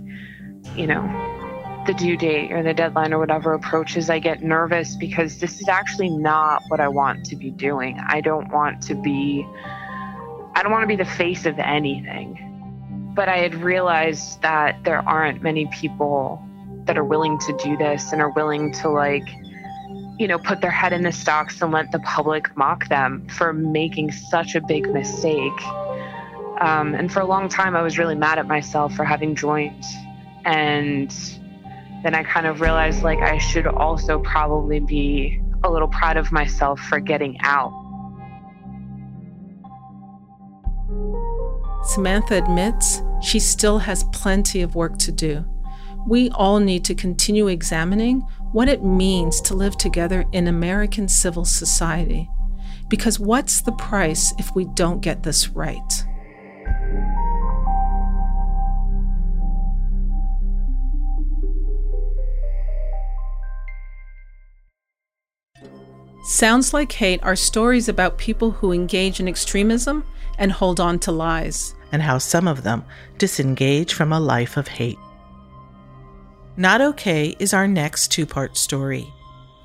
you 0.76 0.88
know, 0.88 1.33
the 1.86 1.94
due 1.94 2.18
date 2.18 2.52
or 2.52 2.64
the 2.64 2.74
deadline 2.74 3.14
or 3.14 3.20
whatever 3.20 3.54
approaches, 3.54 4.10
I 4.10 4.20
get 4.20 4.42
nervous 4.42 4.96
because 4.96 5.40
this 5.40 5.60
is 5.60 5.68
actually 5.68 6.10
not 6.10 6.64
what 6.70 6.80
I 6.80 6.88
want 6.88 7.26
to 7.26 7.36
be 7.36 7.50
doing. 7.50 8.00
I 8.08 8.22
don't 8.22 8.50
want 8.52 8.82
to 8.84 8.96
be, 8.96 9.46
I 10.56 10.64
don't 10.64 10.72
want 10.72 10.84
to 10.84 10.88
be 10.88 10.96
the 10.96 11.06
face 11.06 11.46
of 11.46 11.60
anything. 11.60 12.40
But 13.16 13.30
I 13.30 13.38
had 13.38 13.56
realized 13.56 14.42
that 14.42 14.84
there 14.84 15.08
aren't 15.08 15.42
many 15.42 15.68
people 15.68 16.44
that 16.86 16.98
are 16.98 17.04
willing 17.04 17.38
to 17.40 17.58
do 17.64 17.78
this 17.78 18.12
and 18.12 18.22
are 18.22 18.32
willing 18.32 18.72
to 18.74 18.90
like 18.90 19.28
you 20.20 20.28
know, 20.28 20.38
put 20.38 20.62
their 20.62 20.72
head 20.72 20.94
in 20.94 21.02
the 21.02 21.12
stocks 21.12 21.62
and 21.62 21.72
let 21.72 21.92
the 21.92 22.00
public 22.00 22.56
mock 22.56 22.88
them 22.88 23.28
for 23.30 23.52
making 23.52 24.12
such 24.12 24.56
a 24.56 24.62
big 24.62 24.88
mistake. 24.90 25.66
Um, 26.62 26.94
and 26.94 27.12
for 27.12 27.20
a 27.20 27.26
long 27.26 27.50
time, 27.50 27.76
I 27.76 27.82
was 27.82 27.98
really 27.98 28.16
mad 28.16 28.38
at 28.38 28.48
myself 28.48 28.94
for 28.94 29.04
having 29.04 29.36
joined. 29.36 29.84
And 30.46 31.14
then 32.04 32.14
I 32.14 32.24
kind 32.24 32.46
of 32.46 32.62
realized 32.62 33.02
like 33.02 33.20
I 33.20 33.38
should 33.38 33.66
also 33.66 34.20
probably 34.20 34.80
be 34.80 35.42
a 35.64 35.72
little 35.72 35.88
proud 35.88 36.18
of 36.18 36.32
myself 36.32 36.80
for 36.80 37.00
getting 37.00 37.38
out. 37.42 37.72
Samantha 41.86 42.36
admits 42.36 43.02
she 43.22 43.40
still 43.40 43.80
has 43.80 44.04
plenty 44.06 44.62
of 44.62 44.76
work 44.76 44.98
to 45.00 45.12
do. 45.12 45.46
We 46.08 46.30
all 46.32 46.60
need 46.60 46.84
to 46.86 46.96
continue 46.96 47.48
examining 47.48 48.22
what 48.52 48.68
it 48.68 48.84
means 48.84 49.40
to 49.42 49.54
live 49.54 49.78
together 49.78 50.26
in 50.34 50.48
American 50.48 51.08
civil 51.08 51.46
society. 51.46 52.30
Because 52.90 53.20
what's 53.20 53.62
the 53.62 53.72
price 53.72 54.34
if 54.38 54.54
we 54.54 54.66
don't 54.66 55.02
get 55.02 55.24
this 55.24 55.50
right? 55.50 56.06
Sounds 66.26 66.74
Like 66.74 66.94
Hate 66.94 67.22
are 67.22 67.36
stories 67.36 67.90
about 67.90 68.18
people 68.18 68.52
who 68.52 68.72
engage 68.72 69.20
in 69.20 69.28
extremism 69.28 70.06
and 70.38 70.54
hold 70.54 70.80
on 70.80 70.98
to 71.00 71.12
lies. 71.12 71.76
And 71.92 72.02
how 72.02 72.18
some 72.18 72.48
of 72.48 72.64
them 72.64 72.86
disengage 73.18 73.94
from 73.94 74.14
a 74.14 74.22
life 74.22 74.56
of 74.56 74.70
hate. 74.70 74.98
Not 76.56 76.80
Okay 76.80 77.36
is 77.40 77.54
our 77.54 77.68
next 77.68 78.08
two 78.08 78.26
part 78.26 78.56
story. 78.56 79.14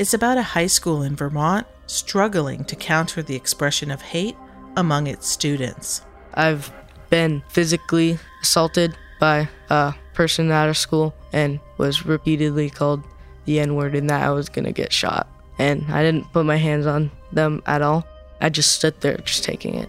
It's 0.01 0.15
about 0.15 0.37
a 0.37 0.43
high 0.43 0.67
school 0.67 1.03
in 1.03 1.15
Vermont 1.15 1.65
struggling 1.87 2.65
to 2.65 2.75
counter 2.75 3.23
the 3.23 3.37
expression 3.37 3.93
of 3.93 4.03
hate 4.03 4.37
among 4.77 5.07
its 5.07 5.29
students. 5.29 6.03
I've 6.35 6.73
been 7.09 7.45
physically 7.51 8.19
assaulted 8.43 8.97
by 9.21 9.49
a 9.71 9.95
person 10.13 10.51
at 10.51 10.67
our 10.67 10.75
school 10.75 11.15
and 11.33 11.61
was 11.77 12.05
repeatedly 12.05 12.69
called 12.69 13.05
the 13.45 13.61
N 13.61 13.77
word 13.77 13.95
and 13.95 14.11
that 14.11 14.25
I 14.25 14.31
was 14.33 14.49
going 14.49 14.65
to 14.65 14.73
get 14.73 14.93
shot 14.93 15.29
and 15.59 15.85
I 15.91 16.03
didn't 16.03 16.33
put 16.33 16.47
my 16.47 16.57
hands 16.57 16.87
on 16.87 17.11
them 17.33 17.63
at 17.67 17.83
all. 17.83 18.07
I 18.41 18.49
just 18.49 18.73
stood 18.73 19.01
there, 19.01 19.17
just 19.19 19.45
taking 19.45 19.75
it. 19.75 19.89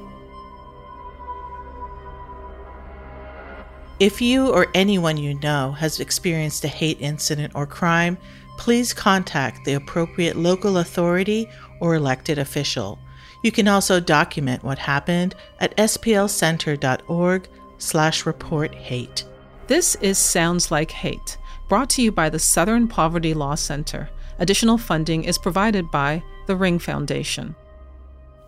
If 3.99 4.21
you 4.21 4.49
or 4.49 4.67
anyone 4.73 5.17
you 5.17 5.33
know 5.39 5.73
has 5.73 5.99
experienced 5.99 6.63
a 6.63 6.69
hate 6.69 7.01
incident 7.01 7.53
or 7.53 7.65
crime, 7.65 8.17
please 8.57 8.93
contact 8.93 9.65
the 9.65 9.73
appropriate 9.73 10.37
local 10.37 10.77
authority 10.77 11.49
or 11.81 11.95
elected 11.95 12.39
official. 12.39 12.97
You 13.43 13.51
can 13.51 13.67
also 13.67 13.99
document 13.99 14.63
what 14.63 14.79
happened 14.79 15.35
at 15.59 15.75
splcenter.org 15.77 17.47
slash 17.77 18.25
report 18.25 18.73
hate. 18.73 19.25
This 19.67 19.95
is 19.95 20.17
Sounds 20.17 20.71
Like 20.71 20.91
Hate, 20.91 21.37
brought 21.67 21.89
to 21.91 22.01
you 22.01 22.11
by 22.11 22.29
the 22.29 22.39
Southern 22.39 22.87
Poverty 22.87 23.33
Law 23.33 23.55
Center. 23.55 24.09
Additional 24.39 24.77
funding 24.77 25.25
is 25.25 25.37
provided 25.37 25.91
by 25.91 26.23
the 26.47 26.55
Ring 26.55 26.79
Foundation. 26.79 27.55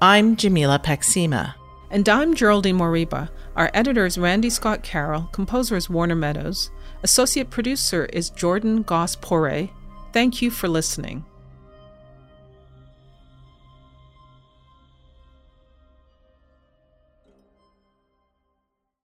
I'm 0.01 0.37
Jamila 0.37 0.79
Paksima. 0.79 1.53
And 1.89 2.07
I'm 2.07 2.33
Geraldine 2.33 2.77
Moriba. 2.77 3.29
Our 3.57 3.69
editor 3.73 4.05
is 4.05 4.17
Randy 4.17 4.49
Scott 4.49 4.83
Carroll, 4.83 5.27
composer 5.33 5.75
is 5.75 5.89
Warner 5.89 6.15
Meadows, 6.15 6.71
associate 7.03 7.49
producer 7.49 8.05
is 8.05 8.29
Jordan 8.29 8.83
Gass-Poore'. 8.83 9.69
Thank 10.13 10.41
you 10.41 10.49
for 10.49 10.69
listening. 10.69 11.25